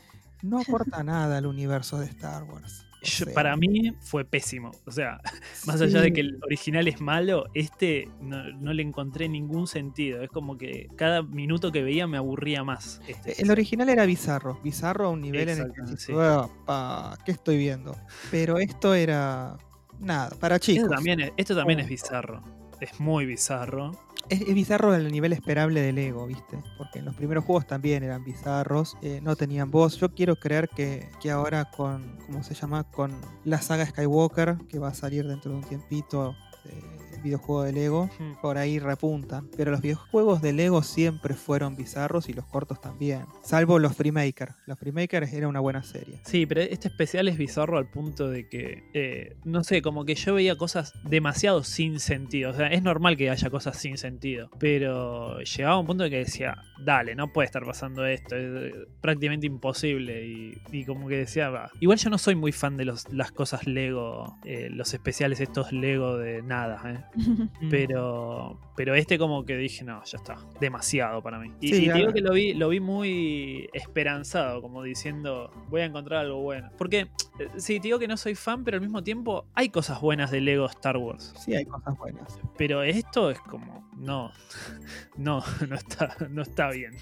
no 0.42 0.60
aporta 0.60 1.02
nada 1.04 1.36
al 1.36 1.44
universo 1.46 1.98
de 1.98 2.06
Star 2.06 2.44
Wars. 2.44 2.86
Yo- 3.04 3.32
para 3.34 3.56
mí 3.56 3.92
fue 4.00 4.24
pésimo. 4.24 4.70
O 4.86 4.90
sea, 4.90 5.20
más 5.66 5.80
allá 5.80 6.00
de 6.00 6.12
que 6.12 6.20
el 6.22 6.38
original 6.44 6.88
es 6.88 7.00
malo, 7.00 7.46
este 7.54 8.08
no, 8.20 8.42
no 8.52 8.72
le 8.72 8.82
encontré 8.82 9.28
ningún 9.28 9.66
sentido. 9.66 10.22
Es 10.22 10.30
como 10.30 10.56
que 10.58 10.88
cada 10.96 11.22
minuto 11.22 11.70
que 11.72 11.82
veía 11.82 12.06
me 12.06 12.16
aburría 12.16 12.64
más. 12.64 13.00
este 13.06 13.40
El 13.42 13.50
original 13.50 13.88
era 13.88 14.06
bizarro, 14.06 14.60
bizarro 14.64 15.06
a 15.06 15.10
un 15.10 15.20
nivel 15.20 15.48
en 15.48 15.58
el 15.58 15.64
que 15.64 15.80
Exacto, 15.80 15.90
decís, 15.90 16.04
sí. 16.06 16.12
"Uapa, 16.12 17.18
¿qué 17.24 17.32
estoy 17.32 17.58
viendo? 17.58 17.96
Pero 18.30 18.58
esto 18.58 18.94
era 18.94 19.56
nada, 20.00 20.30
para 20.40 20.58
chicos. 20.58 20.84
Esto 20.84 20.94
también, 20.94 21.20
es, 21.20 21.32
esto 21.36 21.54
también 21.54 21.80
es 21.80 21.88
bizarro. 21.88 22.42
Es 22.84 23.00
muy 23.00 23.24
bizarro. 23.24 23.92
Es, 24.28 24.44
bizarro 24.52 24.92
al 24.92 25.10
nivel 25.10 25.32
esperable 25.32 25.80
del 25.80 25.96
ego, 25.96 26.26
¿viste? 26.26 26.62
Porque 26.76 26.98
en 26.98 27.06
los 27.06 27.14
primeros 27.14 27.44
juegos 27.44 27.66
también 27.66 28.02
eran 28.02 28.24
bizarros, 28.24 28.98
eh, 29.00 29.20
no 29.22 29.36
tenían 29.36 29.70
voz. 29.70 29.96
Yo 29.96 30.14
quiero 30.14 30.36
creer 30.36 30.68
que, 30.68 31.08
que 31.22 31.30
ahora 31.30 31.70
con, 31.70 32.18
¿cómo 32.26 32.42
se 32.42 32.52
llama? 32.52 32.84
Con 32.84 33.12
la 33.44 33.62
saga 33.62 33.86
Skywalker, 33.86 34.58
que 34.68 34.78
va 34.78 34.88
a 34.88 34.94
salir 34.94 35.26
dentro 35.26 35.52
de 35.52 35.56
un 35.56 35.64
tiempito, 35.64 36.36
eh, 36.66 37.03
videojuego 37.24 37.64
de 37.64 37.72
Lego, 37.72 38.08
Hmm. 38.18 38.40
por 38.40 38.58
ahí 38.58 38.78
repuntan. 38.78 39.48
Pero 39.56 39.70
los 39.72 39.80
videojuegos 39.80 40.40
de 40.42 40.52
Lego 40.52 40.82
siempre 40.82 41.34
fueron 41.34 41.74
bizarros 41.76 42.28
y 42.28 42.32
los 42.32 42.44
cortos 42.46 42.80
también. 42.80 43.24
Salvo 43.42 43.78
los 43.78 43.96
Freemaker. 43.96 44.50
Los 44.66 44.78
Freemaker 44.78 45.24
era 45.24 45.48
una 45.48 45.60
buena 45.60 45.82
serie. 45.82 46.20
Sí, 46.24 46.46
pero 46.46 46.60
este 46.60 46.88
especial 46.88 47.26
es 47.28 47.36
bizarro 47.36 47.78
al 47.78 47.90
punto 47.90 48.28
de 48.30 48.48
que, 48.48 48.84
eh, 48.94 49.36
no 49.44 49.64
sé, 49.64 49.82
como 49.82 50.04
que 50.04 50.14
yo 50.14 50.34
veía 50.34 50.56
cosas 50.56 50.92
demasiado 51.04 51.64
sin 51.64 51.98
sentido. 51.98 52.50
O 52.50 52.54
sea, 52.54 52.68
es 52.68 52.82
normal 52.82 53.16
que 53.16 53.30
haya 53.30 53.50
cosas 53.50 53.76
sin 53.78 53.98
sentido, 53.98 54.50
pero 54.58 55.40
llegaba 55.40 55.74
a 55.74 55.78
un 55.78 55.86
punto 55.86 56.04
de 56.04 56.10
que 56.10 56.18
decía, 56.18 56.56
dale, 56.84 57.14
no 57.14 57.32
puede 57.32 57.46
estar 57.46 57.64
pasando 57.64 58.06
esto, 58.06 58.36
es 58.36 58.44
eh, 58.44 58.74
prácticamente 59.00 59.46
imposible. 59.46 60.26
Y, 60.26 60.58
y 60.70 60.84
como 60.84 61.08
que 61.08 61.16
decía, 61.16 61.48
va. 61.50 61.70
Igual 61.80 61.98
yo 61.98 62.10
no 62.10 62.18
soy 62.18 62.34
muy 62.34 62.52
fan 62.52 62.76
de 62.76 62.84
los, 62.84 63.10
las 63.12 63.32
cosas 63.32 63.66
Lego, 63.66 64.36
eh, 64.44 64.68
los 64.70 64.92
especiales 64.94 65.40
estos 65.40 65.72
Lego 65.72 66.18
de 66.18 66.42
nada, 66.42 66.80
¿eh? 66.90 67.04
Mm. 67.60 67.70
Pero, 67.70 68.58
pero 68.76 68.94
este 68.94 69.18
como 69.18 69.44
que 69.44 69.56
dije, 69.56 69.84
no, 69.84 70.02
ya 70.04 70.18
está, 70.18 70.36
demasiado 70.60 71.22
para 71.22 71.38
mí. 71.38 71.52
Y, 71.60 71.68
Sí, 71.68 71.84
y 71.86 71.92
digo 71.92 72.12
que 72.12 72.20
lo 72.20 72.32
vi, 72.32 72.52
lo 72.54 72.68
vi 72.68 72.80
muy 72.80 73.68
esperanzado, 73.72 74.60
como 74.60 74.82
diciendo, 74.82 75.50
voy 75.68 75.82
a 75.82 75.84
encontrar 75.84 76.20
algo 76.20 76.42
bueno. 76.42 76.70
Porque, 76.76 77.08
eh, 77.38 77.48
sí, 77.56 77.78
te 77.78 77.88
digo 77.88 77.98
que 77.98 78.08
no 78.08 78.16
soy 78.16 78.34
fan, 78.34 78.64
pero 78.64 78.76
al 78.76 78.80
mismo 78.80 79.02
tiempo 79.02 79.46
hay 79.54 79.68
cosas 79.68 80.00
buenas 80.00 80.30
de 80.30 80.40
Lego 80.40 80.66
Star 80.66 80.96
Wars. 80.96 81.32
Sí, 81.38 81.54
hay 81.54 81.64
cosas 81.64 81.96
buenas. 81.96 82.38
Pero 82.58 82.82
esto 82.82 83.30
es 83.30 83.40
como, 83.40 83.88
no, 83.96 84.32
no, 85.16 85.42
no 85.68 85.76
está, 85.76 86.16
no 86.28 86.42
está 86.42 86.70
bien. 86.70 86.94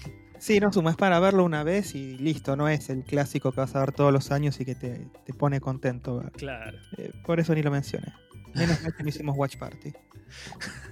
Sí, 0.43 0.59
no 0.59 0.73
suma, 0.73 0.91
es 0.91 0.97
para 0.97 1.21
verlo 1.21 1.45
una 1.45 1.63
vez 1.63 1.95
y 1.95 2.17
listo, 2.17 2.57
no 2.57 2.67
es 2.67 2.89
el 2.89 3.03
clásico 3.03 3.53
que 3.53 3.61
vas 3.61 3.75
a 3.77 3.79
ver 3.79 3.93
todos 3.93 4.11
los 4.11 4.29
años 4.29 4.59
y 4.59 4.65
que 4.65 4.75
te, 4.75 5.07
te 5.25 5.33
pone 5.33 5.61
contento. 5.61 6.21
Claro. 6.33 6.77
Eh, 6.97 7.11
por 7.25 7.39
eso 7.39 7.55
ni 7.55 7.63
lo 7.63 7.71
mencioné. 7.71 8.13
Menos 8.55 8.81
mal 8.81 8.95
que 8.95 9.03
no 9.03 9.09
hicimos 9.09 9.37
Watch 9.37 9.57
Party. 9.57 9.93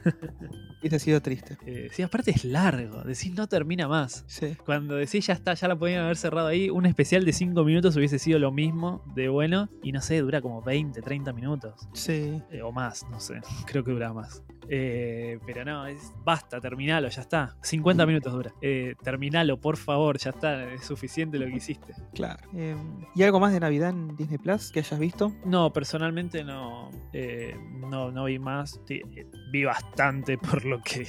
Hubiese 0.81 0.99
sido 0.99 1.21
triste. 1.21 1.57
Eh, 1.65 1.89
sí, 1.91 2.01
aparte 2.01 2.31
es 2.31 2.43
largo, 2.43 3.03
decís 3.03 3.33
no 3.33 3.47
termina 3.47 3.87
más. 3.87 4.23
Sí. 4.27 4.55
Cuando 4.65 4.95
decís 4.95 5.27
ya 5.27 5.33
está, 5.33 5.53
ya 5.53 5.67
la 5.67 5.77
podían 5.77 6.03
haber 6.03 6.17
cerrado 6.17 6.47
ahí, 6.47 6.69
un 6.69 6.85
especial 6.85 7.23
de 7.23 7.33
5 7.33 7.63
minutos 7.63 7.95
hubiese 7.95 8.19
sido 8.19 8.39
lo 8.39 8.51
mismo 8.51 9.03
de 9.15 9.29
bueno. 9.29 9.69
Y 9.83 9.91
no 9.91 10.01
sé, 10.01 10.19
dura 10.19 10.41
como 10.41 10.61
20, 10.61 11.01
30 11.01 11.33
minutos. 11.33 11.87
Sí. 11.93 12.41
Eh, 12.51 12.61
o 12.63 12.71
más, 12.71 13.05
no 13.09 13.19
sé. 13.19 13.41
Creo 13.65 13.83
que 13.83 13.91
dura 13.91 14.13
más. 14.13 14.43
Eh, 14.69 15.39
pero 15.45 15.65
no, 15.65 15.85
es, 15.85 16.13
basta, 16.23 16.61
terminalo, 16.61 17.09
ya 17.09 17.21
está. 17.21 17.55
50 17.61 18.05
minutos 18.05 18.31
dura. 18.33 18.53
Eh, 18.61 18.95
terminalo, 19.03 19.59
por 19.59 19.77
favor, 19.77 20.17
ya 20.17 20.31
está. 20.31 20.71
Es 20.71 20.85
suficiente 20.85 21.37
lo 21.39 21.45
que 21.45 21.55
hiciste. 21.55 21.93
Claro. 22.13 22.49
Eh, 22.55 22.75
¿Y 23.15 23.23
algo 23.23 23.39
más 23.39 23.53
de 23.53 23.59
Navidad 23.59 23.89
en 23.89 24.15
Disney 24.15 24.37
Plus 24.37 24.71
que 24.71 24.79
hayas 24.79 24.99
visto? 24.99 25.33
No, 25.45 25.73
personalmente 25.73 26.43
no, 26.43 26.89
eh, 27.13 27.55
no, 27.89 28.11
no 28.11 28.25
vi 28.25 28.39
más. 28.39 28.79
Sí, 28.85 29.01
eh, 29.15 29.27
vi 29.51 29.63
bastante 29.63 30.37
por 30.37 30.65
lo 30.65 30.81
que 30.81 31.07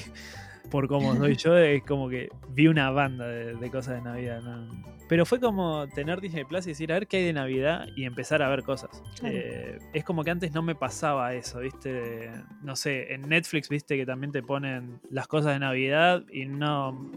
por 0.72 0.88
cómo 0.88 1.14
soy 1.16 1.36
yo, 1.36 1.56
es 1.56 1.84
como 1.84 2.08
que 2.08 2.30
vi 2.48 2.66
una 2.66 2.90
banda 2.90 3.28
de, 3.28 3.54
de 3.54 3.70
cosas 3.70 3.96
de 3.96 4.02
Navidad. 4.02 4.40
¿no? 4.42 4.66
Pero 5.08 5.26
fue 5.26 5.38
como 5.38 5.86
tener 5.88 6.22
Disney 6.22 6.44
Plus 6.44 6.66
y 6.66 6.70
decir, 6.70 6.90
a 6.90 6.94
ver 6.94 7.06
qué 7.06 7.18
hay 7.18 7.24
de 7.24 7.32
Navidad 7.34 7.86
y 7.94 8.04
empezar 8.04 8.42
a 8.42 8.48
ver 8.48 8.62
cosas. 8.62 9.02
Claro. 9.20 9.36
Eh, 9.36 9.78
es 9.92 10.04
como 10.04 10.24
que 10.24 10.30
antes 10.30 10.52
no 10.54 10.62
me 10.62 10.74
pasaba 10.74 11.34
eso, 11.34 11.60
¿viste? 11.60 12.30
No 12.62 12.76
sé, 12.76 13.12
en 13.12 13.28
Netflix, 13.28 13.68
¿viste? 13.68 13.98
Que 13.98 14.06
también 14.06 14.32
te 14.32 14.42
ponen 14.42 15.00
las 15.10 15.28
cosas 15.28 15.52
de 15.52 15.58
Navidad 15.58 16.24
y 16.32 16.46
no 16.46 17.10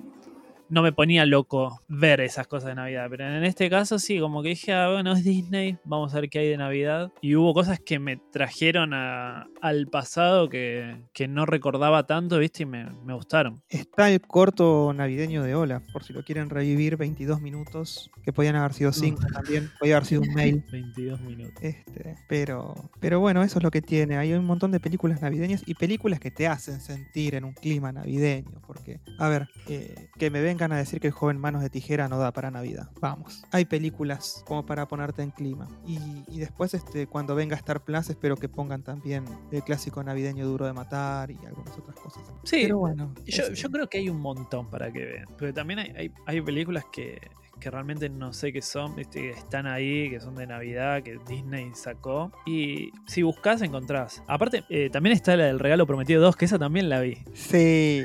no 0.69 0.81
me 0.81 0.91
ponía 0.93 1.25
loco 1.25 1.81
ver 1.87 2.21
esas 2.21 2.47
cosas 2.47 2.69
de 2.69 2.75
Navidad. 2.75 3.07
Pero 3.09 3.27
en 3.27 3.43
este 3.43 3.69
caso 3.69 3.99
sí, 3.99 4.19
como 4.19 4.41
que 4.43 4.49
dije, 4.49 4.73
ah, 4.73 4.91
bueno, 4.91 5.13
es 5.13 5.23
Disney, 5.23 5.77
vamos 5.85 6.13
a 6.13 6.21
ver 6.21 6.29
qué 6.29 6.39
hay 6.39 6.49
de 6.49 6.57
Navidad. 6.57 7.11
Y 7.21 7.35
hubo 7.35 7.53
cosas 7.53 7.79
que 7.79 7.99
me 7.99 8.17
trajeron 8.31 8.93
a- 8.93 9.47
al 9.61 9.87
pasado 9.87 10.49
que, 10.49 11.01
que 11.13 11.27
no 11.27 11.45
recordaba 11.45 12.05
tanto, 12.05 12.39
¿viste? 12.39 12.63
Y 12.63 12.65
me, 12.65 12.85
me 13.05 13.13
gustaron. 13.13 13.61
Está 13.69 14.09
el 14.11 14.21
corto 14.21 14.93
navideño 14.93 15.43
de 15.43 15.55
Olaf, 15.55 15.83
por 15.91 16.03
si 16.03 16.13
lo 16.13 16.23
quieren 16.23 16.49
revivir, 16.49 16.97
22 16.97 17.41
minutos, 17.41 18.09
que 18.23 18.33
podían 18.33 18.55
haber 18.55 18.73
sido 18.73 18.91
5 18.91 19.21
también, 19.33 19.69
podía 19.79 19.97
haber 19.97 20.07
sido 20.07 20.21
un 20.21 20.33
mail. 20.33 20.63
22 20.71 21.21
minutos. 21.21 21.63
Este, 21.63 22.15
pero, 22.27 22.73
pero 22.99 23.19
bueno, 23.19 23.43
eso 23.43 23.59
es 23.59 23.63
lo 23.63 23.71
que 23.71 23.81
tiene. 23.81 24.17
Hay 24.17 24.33
un 24.33 24.45
montón 24.45 24.71
de 24.71 24.79
películas 24.79 25.21
navideñas 25.21 25.63
y 25.65 25.73
películas 25.75 26.19
que 26.19 26.31
te 26.31 26.47
hacen 26.47 26.79
sentir 26.81 27.35
en 27.35 27.43
un 27.45 27.53
clima 27.53 27.91
navideño. 27.91 28.61
Porque, 28.67 28.99
a 29.19 29.29
ver, 29.29 29.47
eh, 29.67 30.09
que 30.17 30.29
me 30.29 30.41
vengan 30.55 30.71
a 30.71 30.77
decir 30.77 31.01
que 31.01 31.07
el 31.07 31.13
joven 31.13 31.37
Manos 31.37 31.61
de 31.61 31.69
Tijera 31.69 32.07
no 32.07 32.17
da 32.17 32.31
para 32.31 32.49
Navidad. 32.49 32.89
Vamos. 33.01 33.43
Hay 33.51 33.65
películas 33.65 34.41
como 34.47 34.65
para 34.65 34.87
ponerte 34.87 35.21
en 35.21 35.31
clima. 35.31 35.67
Y, 35.85 35.99
y 36.29 36.39
después, 36.39 36.73
este, 36.73 37.07
cuando 37.07 37.35
venga 37.35 37.55
Star 37.57 37.83
Plus, 37.83 38.09
espero 38.09 38.37
que 38.37 38.47
pongan 38.47 38.83
también 38.83 39.25
el 39.51 39.63
clásico 39.63 40.01
navideño 40.01 40.45
duro 40.47 40.65
de 40.65 40.71
matar 40.73 41.29
y 41.29 41.37
algunas 41.45 41.77
otras 41.77 41.97
cosas. 41.97 42.23
Sí, 42.43 42.59
Pero 42.63 42.77
bueno. 42.79 43.13
Yo, 43.25 43.43
es- 43.43 43.61
yo 43.61 43.69
creo 43.69 43.89
que 43.89 43.97
hay 43.97 44.07
un 44.09 44.21
montón 44.21 44.69
para 44.69 44.91
que 44.93 45.03
vean. 45.05 45.25
Pero 45.37 45.53
también 45.53 45.79
hay, 45.79 45.89
hay, 45.97 46.11
hay 46.25 46.41
películas 46.41 46.85
que, 46.91 47.19
que 47.59 47.69
realmente 47.69 48.07
no 48.07 48.31
sé 48.31 48.53
qué 48.53 48.61
son, 48.61 48.95
¿viste? 48.95 49.19
que 49.19 49.29
están 49.31 49.67
ahí, 49.67 50.09
que 50.09 50.21
son 50.21 50.35
de 50.35 50.47
Navidad, 50.47 51.03
que 51.03 51.19
Disney 51.27 51.71
sacó. 51.73 52.31
Y 52.45 52.91
si 53.07 53.23
buscas, 53.23 53.61
encontrás. 53.61 54.23
Aparte, 54.27 54.63
eh, 54.69 54.89
también 54.89 55.15
está 55.17 55.35
la 55.35 55.45
del 55.45 55.59
Regalo 55.59 55.85
Prometido 55.85 56.21
2, 56.21 56.35
que 56.37 56.45
esa 56.45 56.57
también 56.57 56.87
la 56.87 57.01
vi. 57.01 57.17
Sí. 57.33 58.03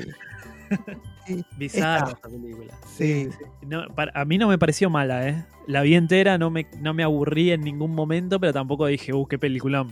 Bizarra 1.57 2.09
Esta. 2.11 2.27
película. 2.29 2.73
Sí. 2.85 3.29
No, 3.61 3.87
para- 3.95 4.11
a 4.19 4.25
mí 4.25 4.37
no 4.37 4.47
me 4.47 4.57
pareció 4.57 4.89
mala, 4.89 5.27
¿eh? 5.27 5.45
La 5.67 5.81
vi 5.81 5.95
entera, 5.95 6.37
no 6.37 6.49
me, 6.49 6.67
no 6.79 6.93
me 6.93 7.03
aburrí 7.03 7.51
en 7.51 7.61
ningún 7.61 7.93
momento, 7.93 8.39
pero 8.39 8.51
tampoco 8.53 8.87
dije, 8.87 9.13
uh, 9.13 9.25
qué 9.27 9.37
peliculón. 9.37 9.91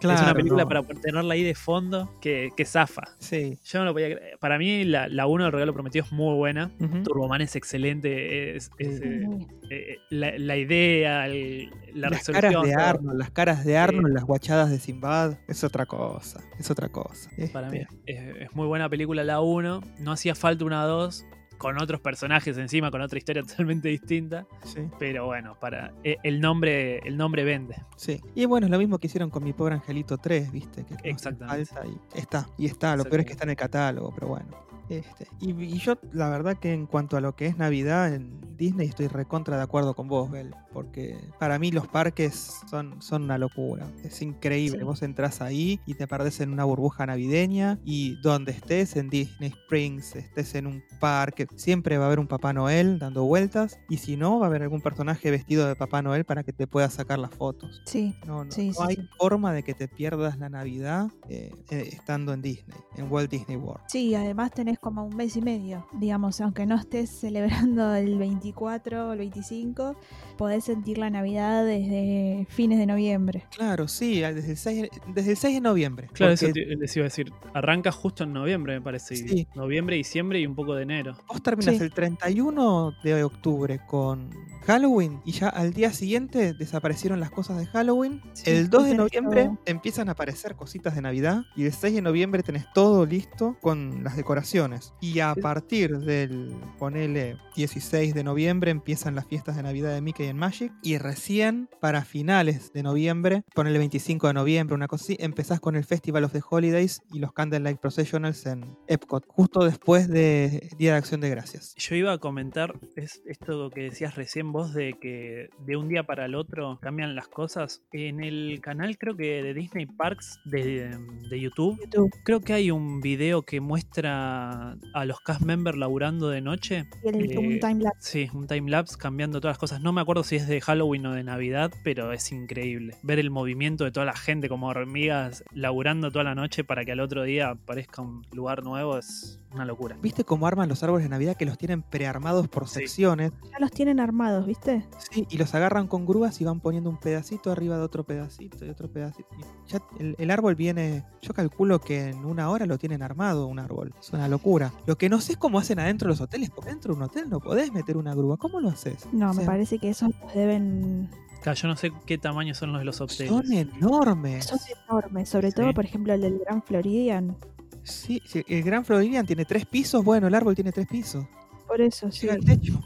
Claro, 0.00 0.16
es 0.18 0.22
una 0.22 0.34
película 0.34 0.62
no. 0.64 0.68
para 0.68 0.82
tenerla 1.00 1.34
ahí 1.34 1.42
de 1.42 1.54
fondo 1.54 2.16
que, 2.20 2.50
que 2.56 2.64
zafa. 2.64 3.02
Sí. 3.18 3.58
Yo 3.64 3.78
no 3.80 3.86
lo 3.86 3.92
podía 3.92 4.14
creer. 4.16 4.38
Para 4.38 4.58
mí, 4.58 4.84
la, 4.84 5.08
la 5.08 5.26
1 5.26 5.44
del 5.44 5.52
Regalo 5.52 5.72
Prometido 5.74 6.04
es 6.04 6.12
muy 6.12 6.34
buena. 6.36 6.70
Ujú. 6.80 7.02
Turboman 7.02 7.40
es 7.40 7.56
excelente. 7.56 8.56
Es, 8.56 8.70
es, 8.78 8.98
Sí. 8.98 9.04
eh, 9.04 9.38
eh, 9.70 9.96
la, 10.10 10.38
la 10.38 10.56
idea, 10.56 11.26
el- 11.26 11.70
la 11.94 12.10
las 12.10 12.26
resolución. 12.26 12.52
caras 12.52 12.62
de. 12.64 12.74
Arnold, 12.74 13.18
las 13.18 13.30
caras 13.30 13.64
de 13.64 13.76
Arnold, 13.76 14.14
las 14.14 14.24
guachadas 14.24 14.70
de 14.70 14.78
Sinbad, 14.78 15.34
es 15.48 15.64
otra 15.64 15.86
cosa, 15.86 16.40
es 16.58 16.70
otra 16.70 16.88
cosa. 16.88 17.30
Para 17.52 17.68
mí 17.70 17.78
Este, 17.78 17.96
es, 18.06 18.36
es 18.48 18.54
muy 18.54 18.66
buena 18.66 18.88
película 18.88 19.24
la 19.24 19.40
1. 19.40 19.80
No 19.98 20.12
hacía 20.12 20.34
falta 20.34 20.64
una 20.64 20.84
2 20.84 21.26
con 21.58 21.80
otros 21.82 22.00
personajes 22.00 22.56
encima, 22.56 22.90
con 22.90 23.02
otra 23.02 23.18
historia 23.18 23.42
totalmente 23.46 23.88
distinta. 23.88 24.46
sí, 24.64 24.80
Pero 24.98 25.26
bueno, 25.26 25.56
para 25.60 25.92
eh, 26.04 26.16
el 26.22 26.40
nombre 26.40 26.98
el 27.00 27.16
nombre 27.16 27.44
vende. 27.44 27.76
sí. 27.96 28.20
Y 28.34 28.46
bueno, 28.46 28.66
es 28.66 28.70
lo 28.70 28.78
mismo 28.78 28.98
que 28.98 29.08
hicieron 29.08 29.30
con 29.30 29.44
mi 29.44 29.52
pobre 29.52 29.74
Angelito 29.74 30.16
3, 30.18 30.50
¿viste? 30.52 30.84
Que 30.84 31.10
Exactamente. 31.10 31.70
y 32.14 32.18
está, 32.18 32.48
y 32.56 32.66
está, 32.66 32.96
lo 32.96 33.04
peor 33.04 33.20
es 33.20 33.26
que 33.26 33.32
está 33.32 33.44
en 33.44 33.50
el 33.50 33.56
catálogo, 33.56 34.12
pero 34.14 34.28
bueno. 34.28 34.67
Este, 34.88 35.26
y, 35.40 35.50
y 35.50 35.78
yo, 35.78 35.94
la 36.12 36.28
verdad 36.28 36.56
que 36.58 36.72
en 36.72 36.86
cuanto 36.86 37.16
a 37.16 37.20
lo 37.20 37.34
que 37.36 37.46
es 37.46 37.56
Navidad 37.58 38.14
en 38.14 38.40
Disney, 38.56 38.88
estoy 38.88 39.06
recontra 39.08 39.56
de 39.56 39.62
acuerdo 39.62 39.94
con 39.94 40.08
vos, 40.08 40.30
Bel, 40.30 40.54
porque 40.72 41.16
para 41.38 41.58
mí 41.58 41.70
los 41.70 41.86
parques 41.86 42.60
son, 42.68 43.00
son 43.00 43.22
una 43.24 43.38
locura. 43.38 43.86
Es 44.02 44.20
increíble. 44.22 44.78
Sí. 44.80 44.84
Vos 44.84 45.02
entras 45.02 45.40
ahí 45.40 45.80
y 45.86 45.94
te 45.94 46.06
perdés 46.08 46.40
en 46.40 46.52
una 46.52 46.64
burbuja 46.64 47.06
navideña 47.06 47.78
y 47.84 48.20
donde 48.22 48.52
estés, 48.52 48.96
en 48.96 49.10
Disney 49.10 49.50
Springs, 49.50 50.16
estés 50.16 50.54
en 50.54 50.66
un 50.66 50.82
parque, 51.00 51.46
siempre 51.56 51.98
va 51.98 52.04
a 52.04 52.06
haber 52.08 52.18
un 52.18 52.26
Papá 52.26 52.52
Noel 52.52 52.98
dando 52.98 53.24
vueltas 53.24 53.78
y 53.88 53.98
si 53.98 54.16
no, 54.16 54.38
va 54.40 54.46
a 54.46 54.48
haber 54.48 54.62
algún 54.62 54.80
personaje 54.80 55.30
vestido 55.30 55.66
de 55.68 55.76
Papá 55.76 56.02
Noel 56.02 56.24
para 56.24 56.42
que 56.42 56.52
te 56.52 56.66
puedas 56.66 56.94
sacar 56.94 57.18
las 57.18 57.30
fotos. 57.34 57.82
Sí, 57.86 58.14
No, 58.26 58.44
no, 58.44 58.50
Sí, 58.50 58.68
no 58.68 58.74
sí, 58.74 58.80
hay 58.88 59.08
forma 59.18 59.52
de 59.52 59.62
que 59.62 59.74
te 59.74 59.86
pierdas 59.88 60.38
la 60.38 60.48
Navidad 60.48 61.08
eh, 61.28 61.52
eh, 61.70 61.88
estando 61.92 62.32
en 62.32 62.42
Disney, 62.42 62.78
en 62.96 63.10
Walt 63.10 63.30
Disney 63.30 63.56
World. 63.56 63.82
sí, 63.88 64.14
además 64.14 64.50
tenés 64.52 64.77
como 64.80 65.04
un 65.04 65.16
mes 65.16 65.36
y 65.36 65.42
medio, 65.42 65.86
digamos, 65.92 66.40
aunque 66.40 66.66
no 66.66 66.76
estés 66.76 67.10
celebrando 67.10 67.94
el 67.94 68.18
24 68.18 69.08
o 69.08 69.12
el 69.12 69.18
25, 69.18 69.96
podés 70.38 70.64
sentir 70.64 70.96
la 70.96 71.10
Navidad 71.10 71.66
desde 71.66 72.46
fines 72.48 72.78
de 72.78 72.86
noviembre. 72.86 73.44
Claro, 73.54 73.88
sí, 73.88 74.20
desde 74.20 74.52
el 74.52 74.56
6, 74.56 74.88
desde 75.14 75.30
el 75.32 75.36
6 75.36 75.54
de 75.56 75.60
noviembre. 75.60 76.08
Claro, 76.14 76.32
porque 76.32 76.46
eso 76.46 76.54
te- 76.54 76.76
les 76.76 76.96
iba 76.96 77.02
a 77.04 77.08
decir. 77.08 77.30
Arranca 77.52 77.92
justo 77.92 78.24
en 78.24 78.32
noviembre, 78.32 78.74
me 78.74 78.80
parece. 78.80 79.16
Sí. 79.16 79.46
Noviembre, 79.54 79.96
diciembre 79.96 80.40
y 80.40 80.46
un 80.46 80.54
poco 80.54 80.74
de 80.74 80.84
enero. 80.84 81.14
Vos 81.28 81.42
terminas 81.42 81.76
Sí. 81.76 81.82
el 81.82 81.90
31 81.92 82.94
de 83.02 83.22
octubre 83.24 83.80
con 83.86 84.30
Halloween 84.66 85.20
y 85.24 85.32
ya 85.32 85.48
al 85.48 85.72
día 85.72 85.92
siguiente 85.92 86.54
desaparecieron 86.54 87.20
las 87.20 87.30
cosas 87.30 87.58
de 87.58 87.66
Halloween. 87.66 88.22
Sí, 88.32 88.50
el 88.50 88.70
2 88.70 88.84
de 88.86 88.94
noviembre 88.94 89.44
todo. 89.44 89.58
empiezan 89.66 90.08
a 90.08 90.12
aparecer 90.12 90.54
cositas 90.54 90.94
de 90.94 91.02
Navidad 91.02 91.42
y 91.56 91.64
el 91.64 91.72
6 91.72 91.94
de 91.94 92.02
noviembre 92.02 92.42
tenés 92.42 92.64
todo 92.74 93.04
listo 93.06 93.56
con 93.60 94.04
las 94.04 94.16
decoraciones. 94.16 94.92
Y 95.00 95.20
a 95.20 95.34
partir 95.34 95.98
del, 95.98 96.54
ponele, 96.78 97.36
16 97.56 98.14
de 98.14 98.22
noviembre 98.24 98.70
empiezan 98.70 99.14
las 99.14 99.26
fiestas 99.26 99.56
de 99.56 99.62
Navidad 99.62 99.92
de 99.94 100.00
Mickey 100.00 100.27
en 100.28 100.36
Magic 100.36 100.72
y 100.82 100.98
recién 100.98 101.68
para 101.80 102.04
finales 102.04 102.72
de 102.72 102.82
noviembre, 102.82 103.44
ponele 103.54 103.78
25 103.78 104.28
de 104.28 104.34
noviembre, 104.34 104.74
una 104.74 104.88
cosa 104.88 105.04
así, 105.04 105.16
empezás 105.20 105.60
con 105.60 105.76
el 105.76 105.84
Festival 105.84 106.24
of 106.24 106.32
the 106.32 106.42
Holidays 106.48 107.02
y 107.12 107.18
los 107.18 107.32
Candlelight 107.32 107.78
Processionals 107.78 108.46
en 108.46 108.76
Epcot, 108.86 109.24
justo 109.26 109.64
después 109.64 110.08
de 110.08 110.70
Día 110.78 110.92
de 110.92 110.98
Acción 110.98 111.20
de 111.20 111.30
Gracias. 111.30 111.74
Yo 111.76 111.94
iba 111.94 112.12
a 112.12 112.18
comentar 112.18 112.74
es 112.96 113.22
esto 113.26 113.70
que 113.70 113.82
decías 113.82 114.16
recién 114.16 114.52
vos 114.52 114.74
de 114.74 114.94
que 115.00 115.50
de 115.64 115.76
un 115.76 115.88
día 115.88 116.04
para 116.04 116.26
el 116.26 116.34
otro 116.34 116.78
cambian 116.80 117.14
las 117.14 117.28
cosas. 117.28 117.82
En 117.92 118.22
el 118.22 118.60
canal 118.60 118.98
creo 118.98 119.16
que 119.16 119.42
de 119.42 119.54
Disney 119.54 119.86
Parks 119.86 120.40
de, 120.44 120.96
de 121.30 121.40
YouTube, 121.40 121.78
YouTube. 121.80 122.10
creo 122.24 122.40
que 122.40 122.52
hay 122.52 122.70
un 122.70 123.00
video 123.00 123.42
que 123.42 123.60
muestra 123.60 124.76
a 124.94 125.04
los 125.04 125.20
cast 125.20 125.42
members 125.42 125.78
laburando 125.78 126.28
de 126.28 126.40
noche. 126.40 126.88
Y 127.04 127.08
el, 127.08 127.28
Eh, 127.30 127.38
un 127.38 127.60
timelapse. 127.60 128.26
Sí, 128.26 128.30
un 128.34 128.46
timelapse 128.46 128.96
cambiando 128.96 129.40
todas 129.40 129.54
las 129.54 129.58
cosas. 129.58 129.80
No 129.80 129.92
me 129.92 130.00
acuerdo 130.00 130.17
si 130.22 130.36
es 130.36 130.46
de 130.48 130.60
Halloween 130.60 131.06
o 131.06 131.12
de 131.14 131.22
Navidad, 131.24 131.72
pero 131.84 132.12
es 132.12 132.30
increíble. 132.32 132.96
Ver 133.02 133.18
el 133.18 133.30
movimiento 133.30 133.84
de 133.84 133.90
toda 133.90 134.06
la 134.06 134.14
gente 134.16 134.48
como 134.48 134.68
hormigas 134.68 135.44
laburando 135.52 136.10
toda 136.10 136.24
la 136.24 136.34
noche 136.34 136.64
para 136.64 136.84
que 136.84 136.92
al 136.92 137.00
otro 137.00 137.22
día 137.24 137.50
aparezca 137.50 138.02
un 138.02 138.22
lugar 138.32 138.62
nuevo 138.64 138.98
es 138.98 139.40
una 139.54 139.64
locura. 139.64 139.96
¿Viste 140.02 140.24
cómo 140.24 140.46
arman 140.46 140.68
los 140.68 140.82
árboles 140.82 141.04
de 141.04 141.08
Navidad 141.08 141.34
que 141.36 141.46
los 141.46 141.56
tienen 141.56 141.82
prearmados 141.82 142.48
por 142.48 142.68
Sí. 142.68 142.80
secciones? 142.80 143.32
Ya 143.50 143.58
los 143.58 143.70
tienen 143.70 143.98
armados, 143.98 144.46
¿viste? 144.46 144.84
Sí, 145.10 145.26
y 145.30 145.38
los 145.38 145.54
agarran 145.54 145.86
con 145.86 146.04
grúas 146.04 146.38
y 146.40 146.44
van 146.44 146.60
poniendo 146.60 146.90
un 146.90 146.98
pedacito 146.98 147.50
arriba 147.50 147.76
de 147.78 147.82
otro 147.82 148.04
pedacito 148.04 148.64
y 148.66 148.68
otro 148.68 148.88
pedacito. 148.92 149.28
Y 149.38 149.70
ya 149.70 149.80
el, 149.98 150.14
el 150.18 150.30
árbol 150.30 150.54
viene, 150.54 151.04
yo 151.22 151.32
calculo 151.32 151.80
que 151.80 152.08
en 152.10 152.26
una 152.26 152.50
hora 152.50 152.66
lo 152.66 152.76
tienen 152.76 153.02
armado 153.02 153.46
un 153.46 153.58
árbol. 153.58 153.94
Es 153.98 154.10
una 154.12 154.28
locura. 154.28 154.70
Lo 154.86 154.98
que 154.98 155.08
no 155.08 155.18
sé 155.20 155.32
es 155.32 155.38
cómo 155.38 155.58
hacen 155.58 155.78
adentro 155.78 156.06
de 156.08 156.12
los 156.12 156.20
hoteles, 156.20 156.50
porque 156.50 156.70
dentro 156.70 156.92
de 156.92 156.98
un 156.98 157.04
hotel 157.04 157.30
no 157.30 157.40
podés 157.40 157.72
meter 157.72 157.96
una 157.96 158.14
grúa. 158.14 158.36
¿Cómo 158.36 158.60
lo 158.60 158.68
haces? 158.68 159.08
No, 159.12 159.30
O 159.30 159.34
me 159.34 159.44
parece 159.46 159.78
que 159.78 159.88
esos 159.88 160.07
deben... 160.34 161.08
Claro, 161.42 161.56
yo 161.56 161.68
no 161.68 161.76
sé 161.76 161.92
qué 162.04 162.18
tamaño 162.18 162.54
son 162.54 162.72
los 162.72 162.80
de 162.80 162.84
los 162.84 163.00
hoteles. 163.00 163.28
Son 163.28 163.52
enormes. 163.52 164.44
Son 164.46 164.58
enormes, 164.88 165.28
sobre 165.28 165.50
Sí. 165.50 165.56
todo, 165.56 165.72
por 165.72 165.84
ejemplo, 165.84 166.12
el 166.12 166.20
del 166.20 166.38
Gran 166.40 166.62
Floridian. 166.62 167.36
Sí, 167.84 168.20
sí, 168.26 168.44
el 168.48 168.62
Gran 168.62 168.84
Floridian 168.84 169.24
tiene 169.24 169.44
tres 169.44 169.64
pisos. 169.64 170.04
Bueno, 170.04 170.26
el 170.26 170.34
árbol 170.34 170.54
tiene 170.54 170.72
tres 170.72 170.86
pisos. 170.88 171.24
Por 171.66 171.80
eso, 171.80 172.10
sí. 172.10 172.22
Llega 172.22 172.34
al 172.34 172.44
techo. 172.44 172.80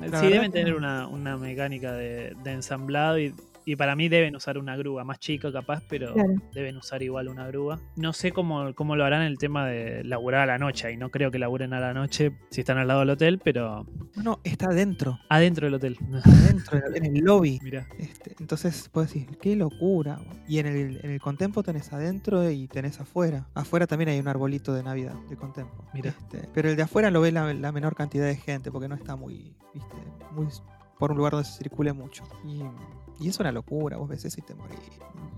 La 0.00 0.20
sí, 0.20 0.28
deben 0.28 0.50
tener 0.52 0.72
no. 0.72 0.78
una, 0.78 1.06
una 1.08 1.36
mecánica 1.36 1.92
de, 1.92 2.34
de 2.42 2.52
ensamblado 2.52 3.18
y, 3.18 3.34
y 3.64 3.76
para 3.76 3.96
mí 3.96 4.08
deben 4.08 4.36
usar 4.36 4.58
una 4.58 4.76
grúa, 4.76 5.04
más 5.04 5.18
chica 5.18 5.50
capaz, 5.52 5.82
pero 5.88 6.12
Claro. 6.12 6.34
deben 6.52 6.76
usar 6.76 7.02
igual 7.02 7.28
una 7.28 7.46
grúa. 7.46 7.80
No 7.96 8.12
sé 8.12 8.32
cómo, 8.32 8.74
cómo 8.74 8.96
lo 8.96 9.04
harán 9.04 9.22
el 9.22 9.38
tema 9.38 9.66
de 9.66 10.04
laburar 10.04 10.42
a 10.42 10.46
la 10.46 10.58
noche, 10.58 10.92
y 10.92 10.96
no 10.96 11.10
creo 11.10 11.30
que 11.30 11.38
laburen 11.38 11.72
a 11.72 11.80
la 11.80 11.94
noche 11.94 12.32
si 12.50 12.60
están 12.60 12.78
al 12.78 12.88
lado 12.88 13.00
del 13.00 13.10
hotel, 13.10 13.40
pero 13.42 13.86
No, 14.16 14.22
no, 14.22 14.40
está 14.44 14.66
adentro. 14.66 15.18
adentro 15.28 15.66
del 15.66 15.74
hotel. 15.74 15.96
Adentro, 16.24 16.80
en 16.94 17.04
el 17.16 17.24
lobby. 17.24 17.58
Mira, 17.62 17.86
Este, 17.98 18.34
entonces 18.40 18.88
puedes 18.92 19.12
decir, 19.12 19.38
qué 19.38 19.56
locura. 19.56 20.18
Y 20.46 20.58
en 20.58 20.66
el, 20.66 21.00
en 21.02 21.10
el 21.10 21.20
Contempo 21.20 21.62
tenés 21.62 21.92
adentro 21.92 22.50
y 22.50 22.68
tenés 22.68 23.00
afuera. 23.00 23.46
Afuera 23.54 23.86
también 23.86 24.10
hay 24.10 24.18
un 24.20 24.28
arbolito 24.28 24.74
de 24.74 24.82
Navidad 24.82 25.14
de 25.28 25.36
Contempo. 25.36 25.84
Mira. 25.94 26.10
Este, 26.10 26.48
pero 26.52 26.68
el 26.70 26.76
de 26.76 26.82
afuera 26.82 27.10
lo 27.10 27.20
ve 27.20 27.32
la, 27.32 27.52
la 27.54 27.72
menor 27.72 27.94
cantidad 27.94 28.26
de 28.26 28.36
gente 28.36 28.70
porque 28.70 28.88
no 28.88 28.94
está 28.94 29.16
muy, 29.16 29.56
viste, 29.72 29.94
muy 30.32 30.46
por 30.98 31.10
un 31.10 31.16
lugar 31.18 31.32
donde 31.32 31.48
se 31.48 31.58
circule 31.58 31.92
mucho. 31.92 32.24
Y, 32.44 32.62
Y 33.20 33.28
es 33.28 33.38
una 33.38 33.52
locura, 33.52 33.96
vos 33.96 34.08
ves 34.08 34.24
eso 34.24 34.42
te 34.46 34.54
morís. 34.54 34.78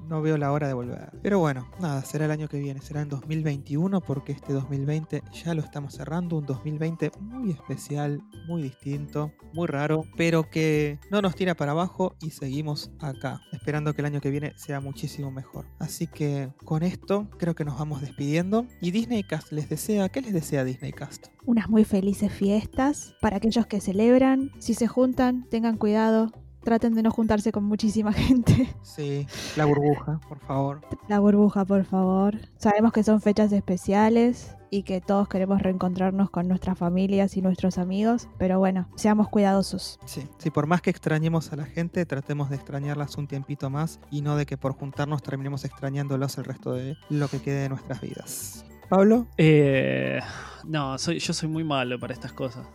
No 0.08 0.22
veo 0.22 0.36
la 0.36 0.52
hora 0.52 0.68
de 0.68 0.74
volver. 0.74 1.10
Pero 1.22 1.40
bueno, 1.40 1.68
nada, 1.80 2.02
será 2.02 2.26
el 2.26 2.30
año 2.30 2.48
que 2.48 2.58
viene, 2.58 2.80
será 2.80 3.02
en 3.02 3.08
2021 3.08 4.00
porque 4.00 4.32
este 4.32 4.52
2020 4.52 5.22
ya 5.32 5.54
lo 5.54 5.62
estamos 5.62 5.94
cerrando, 5.94 6.36
un 6.36 6.46
2020 6.46 7.10
muy 7.20 7.50
especial, 7.50 8.22
muy 8.46 8.62
distinto, 8.62 9.32
muy 9.52 9.66
raro, 9.66 10.04
pero 10.16 10.48
que 10.48 11.00
no 11.10 11.20
nos 11.22 11.34
tira 11.34 11.54
para 11.56 11.72
abajo 11.72 12.14
y 12.20 12.30
seguimos 12.30 12.92
acá, 13.00 13.40
esperando 13.52 13.94
que 13.94 14.02
el 14.02 14.06
año 14.06 14.20
que 14.20 14.30
viene 14.30 14.52
sea 14.56 14.80
muchísimo 14.80 15.32
mejor. 15.32 15.66
Así 15.80 16.06
que 16.06 16.52
con 16.64 16.84
esto 16.84 17.28
creo 17.38 17.56
que 17.56 17.64
nos 17.64 17.78
vamos 17.78 18.00
despidiendo 18.00 18.66
y 18.80 18.92
Disney 18.92 19.24
Cast 19.24 19.50
les 19.50 19.68
desea, 19.68 20.08
¿qué 20.08 20.20
les 20.20 20.32
desea 20.32 20.62
Disney 20.62 20.92
Cast? 20.92 21.26
Unas 21.44 21.68
muy 21.68 21.84
felices 21.84 22.32
fiestas 22.32 23.16
para 23.20 23.38
aquellos 23.38 23.66
que 23.66 23.80
celebran. 23.80 24.52
Si 24.60 24.74
se 24.74 24.86
juntan, 24.86 25.48
tengan 25.48 25.76
cuidado. 25.76 26.30
Traten 26.66 26.96
de 26.96 27.02
no 27.04 27.12
juntarse 27.12 27.52
con 27.52 27.62
muchísima 27.62 28.12
gente. 28.12 28.68
Sí, 28.82 29.24
la 29.54 29.66
burbuja, 29.66 30.20
por 30.28 30.40
favor. 30.40 30.80
La 31.06 31.20
burbuja, 31.20 31.64
por 31.64 31.84
favor. 31.84 32.38
Sabemos 32.58 32.92
que 32.92 33.04
son 33.04 33.20
fechas 33.20 33.52
especiales 33.52 34.56
y 34.68 34.82
que 34.82 35.00
todos 35.00 35.28
queremos 35.28 35.62
reencontrarnos 35.62 36.28
con 36.28 36.48
nuestras 36.48 36.76
familias 36.76 37.36
y 37.36 37.40
nuestros 37.40 37.78
amigos, 37.78 38.26
pero 38.36 38.58
bueno, 38.58 38.88
seamos 38.96 39.28
cuidadosos. 39.28 40.00
Sí, 40.06 40.26
sí, 40.38 40.50
por 40.50 40.66
más 40.66 40.82
que 40.82 40.90
extrañemos 40.90 41.52
a 41.52 41.56
la 41.56 41.66
gente, 41.66 42.04
tratemos 42.04 42.50
de 42.50 42.56
extrañarlas 42.56 43.16
un 43.16 43.28
tiempito 43.28 43.70
más 43.70 44.00
y 44.10 44.22
no 44.22 44.34
de 44.34 44.44
que 44.44 44.58
por 44.58 44.72
juntarnos 44.72 45.22
terminemos 45.22 45.64
extrañándolos 45.64 46.36
el 46.38 46.46
resto 46.46 46.72
de 46.72 46.96
lo 47.10 47.28
que 47.28 47.40
quede 47.40 47.62
de 47.62 47.68
nuestras 47.68 48.00
vidas. 48.00 48.64
Pablo. 48.88 49.26
Eh, 49.36 50.20
no, 50.66 50.98
soy, 50.98 51.20
yo 51.20 51.32
soy 51.32 51.48
muy 51.48 51.62
malo 51.62 51.98
para 51.98 52.12
estas 52.12 52.32
cosas. 52.32 52.66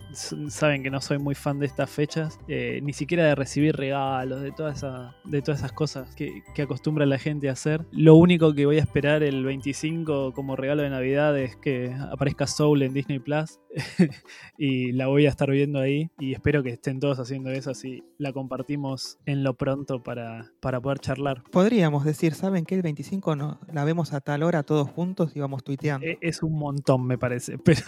Saben 0.48 0.82
que 0.82 0.90
no 0.90 1.00
soy 1.00 1.18
muy 1.18 1.34
fan 1.34 1.58
de 1.58 1.66
estas 1.66 1.90
fechas, 1.90 2.38
eh, 2.48 2.80
ni 2.82 2.92
siquiera 2.92 3.24
de 3.24 3.34
recibir 3.34 3.76
regalos, 3.76 4.40
de, 4.40 4.50
toda 4.50 4.72
esa, 4.72 5.14
de 5.24 5.42
todas 5.42 5.60
esas 5.60 5.72
cosas 5.72 6.14
que, 6.14 6.42
que 6.54 6.62
acostumbra 6.62 7.04
la 7.04 7.18
gente 7.18 7.48
a 7.48 7.52
hacer. 7.52 7.84
Lo 7.92 8.14
único 8.14 8.54
que 8.54 8.64
voy 8.64 8.78
a 8.78 8.80
esperar 8.80 9.22
el 9.22 9.44
25 9.44 10.32
como 10.32 10.56
regalo 10.56 10.82
de 10.82 10.90
Navidad 10.90 11.38
es 11.38 11.56
que 11.56 11.94
aparezca 12.10 12.46
Soul 12.46 12.82
en 12.82 12.94
Disney 12.94 13.18
Plus 13.18 13.60
y 14.58 14.92
la 14.92 15.06
voy 15.08 15.26
a 15.26 15.28
estar 15.28 15.50
viendo 15.50 15.78
ahí 15.78 16.10
y 16.18 16.32
espero 16.32 16.62
que 16.62 16.70
estén 16.70 17.00
todos 17.00 17.18
haciendo 17.18 17.50
eso 17.50 17.70
así 17.70 18.02
la 18.18 18.32
compartimos 18.32 19.18
en 19.26 19.42
lo 19.42 19.54
pronto 19.54 20.02
para, 20.02 20.50
para 20.60 20.80
poder 20.80 20.98
charlar. 20.98 21.42
Podríamos 21.50 22.04
decir, 22.04 22.34
¿saben 22.34 22.64
que 22.64 22.74
el 22.74 22.82
25 22.82 23.36
no, 23.36 23.60
la 23.70 23.84
vemos 23.84 24.12
a 24.12 24.20
tal 24.20 24.42
hora 24.42 24.62
todos 24.62 24.88
juntos 24.88 25.32
y 25.34 25.40
vamos 25.40 25.62
tuiteando? 25.62 26.01
E- 26.02 26.18
Es 26.20 26.42
un 26.42 26.54
montón 26.58 27.06
me 27.06 27.18
parece, 27.18 27.58
pero... 27.64 27.82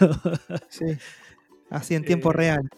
Sí. 0.69 0.85
Así 1.69 1.95
en 1.95 2.05
tiempo 2.05 2.31
Eh, 2.31 2.33
real. 2.33 2.69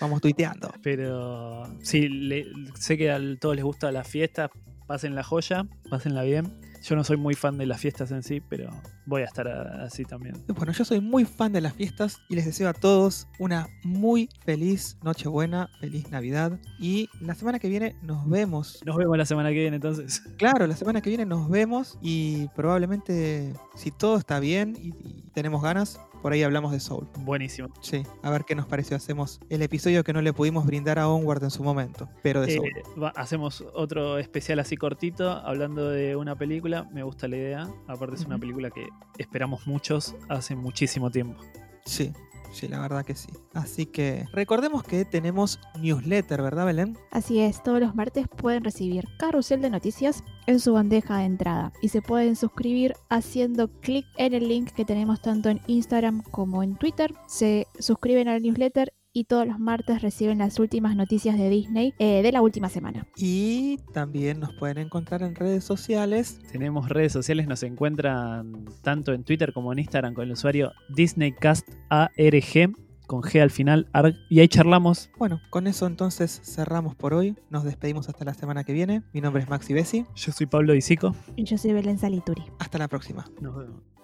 Vamos 0.00 0.20
tuiteando. 0.20 0.72
Pero 0.82 1.66
sí, 1.82 2.08
le- 2.08 2.46
sé 2.74 2.96
que 2.98 3.10
a 3.10 3.18
todos 3.40 3.56
les 3.56 3.64
gusta 3.64 3.90
la 3.92 4.04
fiesta. 4.04 4.50
Pasen 4.88 5.14
la 5.14 5.22
joya, 5.22 5.66
pásenla 5.90 6.22
bien. 6.22 6.50
Yo 6.82 6.96
no 6.96 7.04
soy 7.04 7.18
muy 7.18 7.34
fan 7.34 7.58
de 7.58 7.66
las 7.66 7.78
fiestas 7.78 8.10
en 8.10 8.22
sí, 8.22 8.40
pero 8.40 8.70
voy 9.04 9.20
a 9.20 9.26
estar 9.26 9.46
así 9.46 10.06
también. 10.06 10.42
Bueno, 10.48 10.72
yo 10.72 10.82
soy 10.82 10.98
muy 11.02 11.26
fan 11.26 11.52
de 11.52 11.60
las 11.60 11.74
fiestas 11.74 12.16
y 12.30 12.36
les 12.36 12.46
deseo 12.46 12.70
a 12.70 12.72
todos 12.72 13.28
una 13.38 13.68
muy 13.84 14.30
feliz 14.46 14.96
Nochebuena, 15.02 15.68
feliz 15.78 16.10
Navidad. 16.10 16.58
Y 16.78 17.10
la 17.20 17.34
semana 17.34 17.58
que 17.58 17.68
viene 17.68 17.96
nos 18.00 18.26
vemos. 18.26 18.80
Nos 18.86 18.96
vemos 18.96 19.18
la 19.18 19.26
semana 19.26 19.50
que 19.50 19.56
viene 19.56 19.76
entonces. 19.76 20.20
Claro, 20.38 20.66
la 20.66 20.74
semana 20.74 21.02
que 21.02 21.10
viene 21.10 21.26
nos 21.26 21.50
vemos 21.50 21.98
y 22.00 22.48
probablemente, 22.56 23.52
si 23.74 23.90
todo 23.90 24.16
está 24.16 24.40
bien 24.40 24.74
y, 24.80 24.94
y 25.06 25.30
tenemos 25.34 25.62
ganas, 25.62 26.00
por 26.22 26.32
ahí 26.32 26.42
hablamos 26.42 26.72
de 26.72 26.80
Soul. 26.80 27.06
Buenísimo. 27.20 27.68
Sí, 27.80 28.02
a 28.22 28.30
ver 28.30 28.44
qué 28.44 28.54
nos 28.54 28.66
pareció. 28.66 28.96
Hacemos 28.96 29.40
el 29.48 29.62
episodio 29.62 30.04
que 30.04 30.12
no 30.12 30.20
le 30.22 30.32
pudimos 30.32 30.66
brindar 30.66 30.98
a 30.98 31.08
Onward 31.08 31.42
en 31.44 31.50
su 31.50 31.62
momento, 31.62 32.08
pero 32.22 32.40
de 32.40 32.54
Eh, 32.54 32.56
Soul. 32.56 33.02
va- 33.02 33.12
hacemos 33.16 33.64
otro 33.74 34.18
especial 34.18 34.58
así 34.58 34.76
cortito, 34.76 35.30
hablando 35.30 35.88
de 35.90 36.16
una 36.16 36.36
película. 36.36 36.84
Me 36.92 37.02
gusta 37.02 37.28
la 37.28 37.36
idea. 37.36 37.68
Aparte 37.86 38.16
es 38.16 38.24
una 38.24 38.38
película 38.38 38.70
que 38.70 38.88
esperamos 39.18 39.66
muchos 39.66 40.14
hace 40.28 40.54
muchísimo 40.56 41.10
tiempo. 41.10 41.40
Sí, 41.84 42.12
sí, 42.52 42.68
la 42.68 42.80
verdad 42.80 43.04
que 43.04 43.14
sí. 43.14 43.28
Así 43.54 43.86
que 43.86 44.26
recordemos 44.32 44.82
que 44.82 45.04
tenemos 45.04 45.58
newsletter, 45.80 46.42
¿verdad, 46.42 46.66
Belén? 46.66 46.98
Así 47.10 47.40
es, 47.40 47.62
todos 47.62 47.80
los 47.80 47.94
martes 47.94 48.26
pueden 48.28 48.64
recibir 48.64 49.04
carrusel 49.18 49.60
de 49.60 49.70
noticias 49.70 50.24
en 50.46 50.60
su 50.60 50.72
bandeja 50.72 51.18
de 51.18 51.24
entrada 51.24 51.72
y 51.82 51.88
se 51.88 52.02
pueden 52.02 52.36
suscribir 52.36 52.94
haciendo 53.08 53.68
clic 53.80 54.06
en 54.16 54.34
el 54.34 54.48
link 54.48 54.70
que 54.72 54.84
tenemos 54.84 55.20
tanto 55.20 55.48
en 55.48 55.60
Instagram 55.66 56.22
como 56.30 56.62
en 56.62 56.76
Twitter. 56.76 57.14
Se 57.26 57.66
suscriben 57.78 58.28
al 58.28 58.42
newsletter 58.42 58.92
y 59.18 59.24
todos 59.24 59.46
los 59.48 59.58
martes 59.58 60.00
reciben 60.00 60.38
las 60.38 60.60
últimas 60.60 60.94
noticias 60.94 61.36
de 61.36 61.50
Disney 61.50 61.92
eh, 61.98 62.22
de 62.22 62.30
la 62.30 62.40
última 62.40 62.68
semana. 62.68 63.04
Y 63.16 63.78
también 63.92 64.38
nos 64.38 64.52
pueden 64.54 64.78
encontrar 64.78 65.22
en 65.22 65.34
redes 65.34 65.64
sociales. 65.64 66.38
Tenemos 66.52 66.88
redes 66.88 67.12
sociales, 67.12 67.48
nos 67.48 67.64
encuentran 67.64 68.66
tanto 68.82 69.12
en 69.12 69.24
Twitter 69.24 69.52
como 69.52 69.72
en 69.72 69.80
Instagram 69.80 70.14
con 70.14 70.24
el 70.24 70.32
usuario 70.32 70.72
DisneyCastARG 70.94 72.72
con 73.08 73.22
G 73.22 73.40
al 73.40 73.50
final, 73.50 73.88
ARG, 73.92 74.16
y 74.28 74.40
ahí 74.40 74.48
charlamos. 74.48 75.10
Bueno, 75.18 75.40
con 75.48 75.66
eso 75.66 75.86
entonces 75.86 76.42
cerramos 76.44 76.94
por 76.94 77.14
hoy. 77.14 77.34
Nos 77.48 77.64
despedimos 77.64 78.08
hasta 78.10 78.24
la 78.24 78.34
semana 78.34 78.64
que 78.64 78.74
viene. 78.74 79.02
Mi 79.14 79.22
nombre 79.22 79.42
es 79.42 79.48
Maxi 79.48 79.72
Bessi. 79.72 80.04
Yo 80.14 80.30
soy 80.30 80.46
Pablo 80.46 80.74
Disico. 80.74 81.16
Y 81.34 81.44
yo 81.44 81.56
soy 81.56 81.72
Belén 81.72 81.98
Salituri. 81.98 82.44
Hasta 82.58 82.76
la 82.76 82.86
próxima. 82.86 83.24
Nos 83.40 83.56
vemos. 83.56 83.97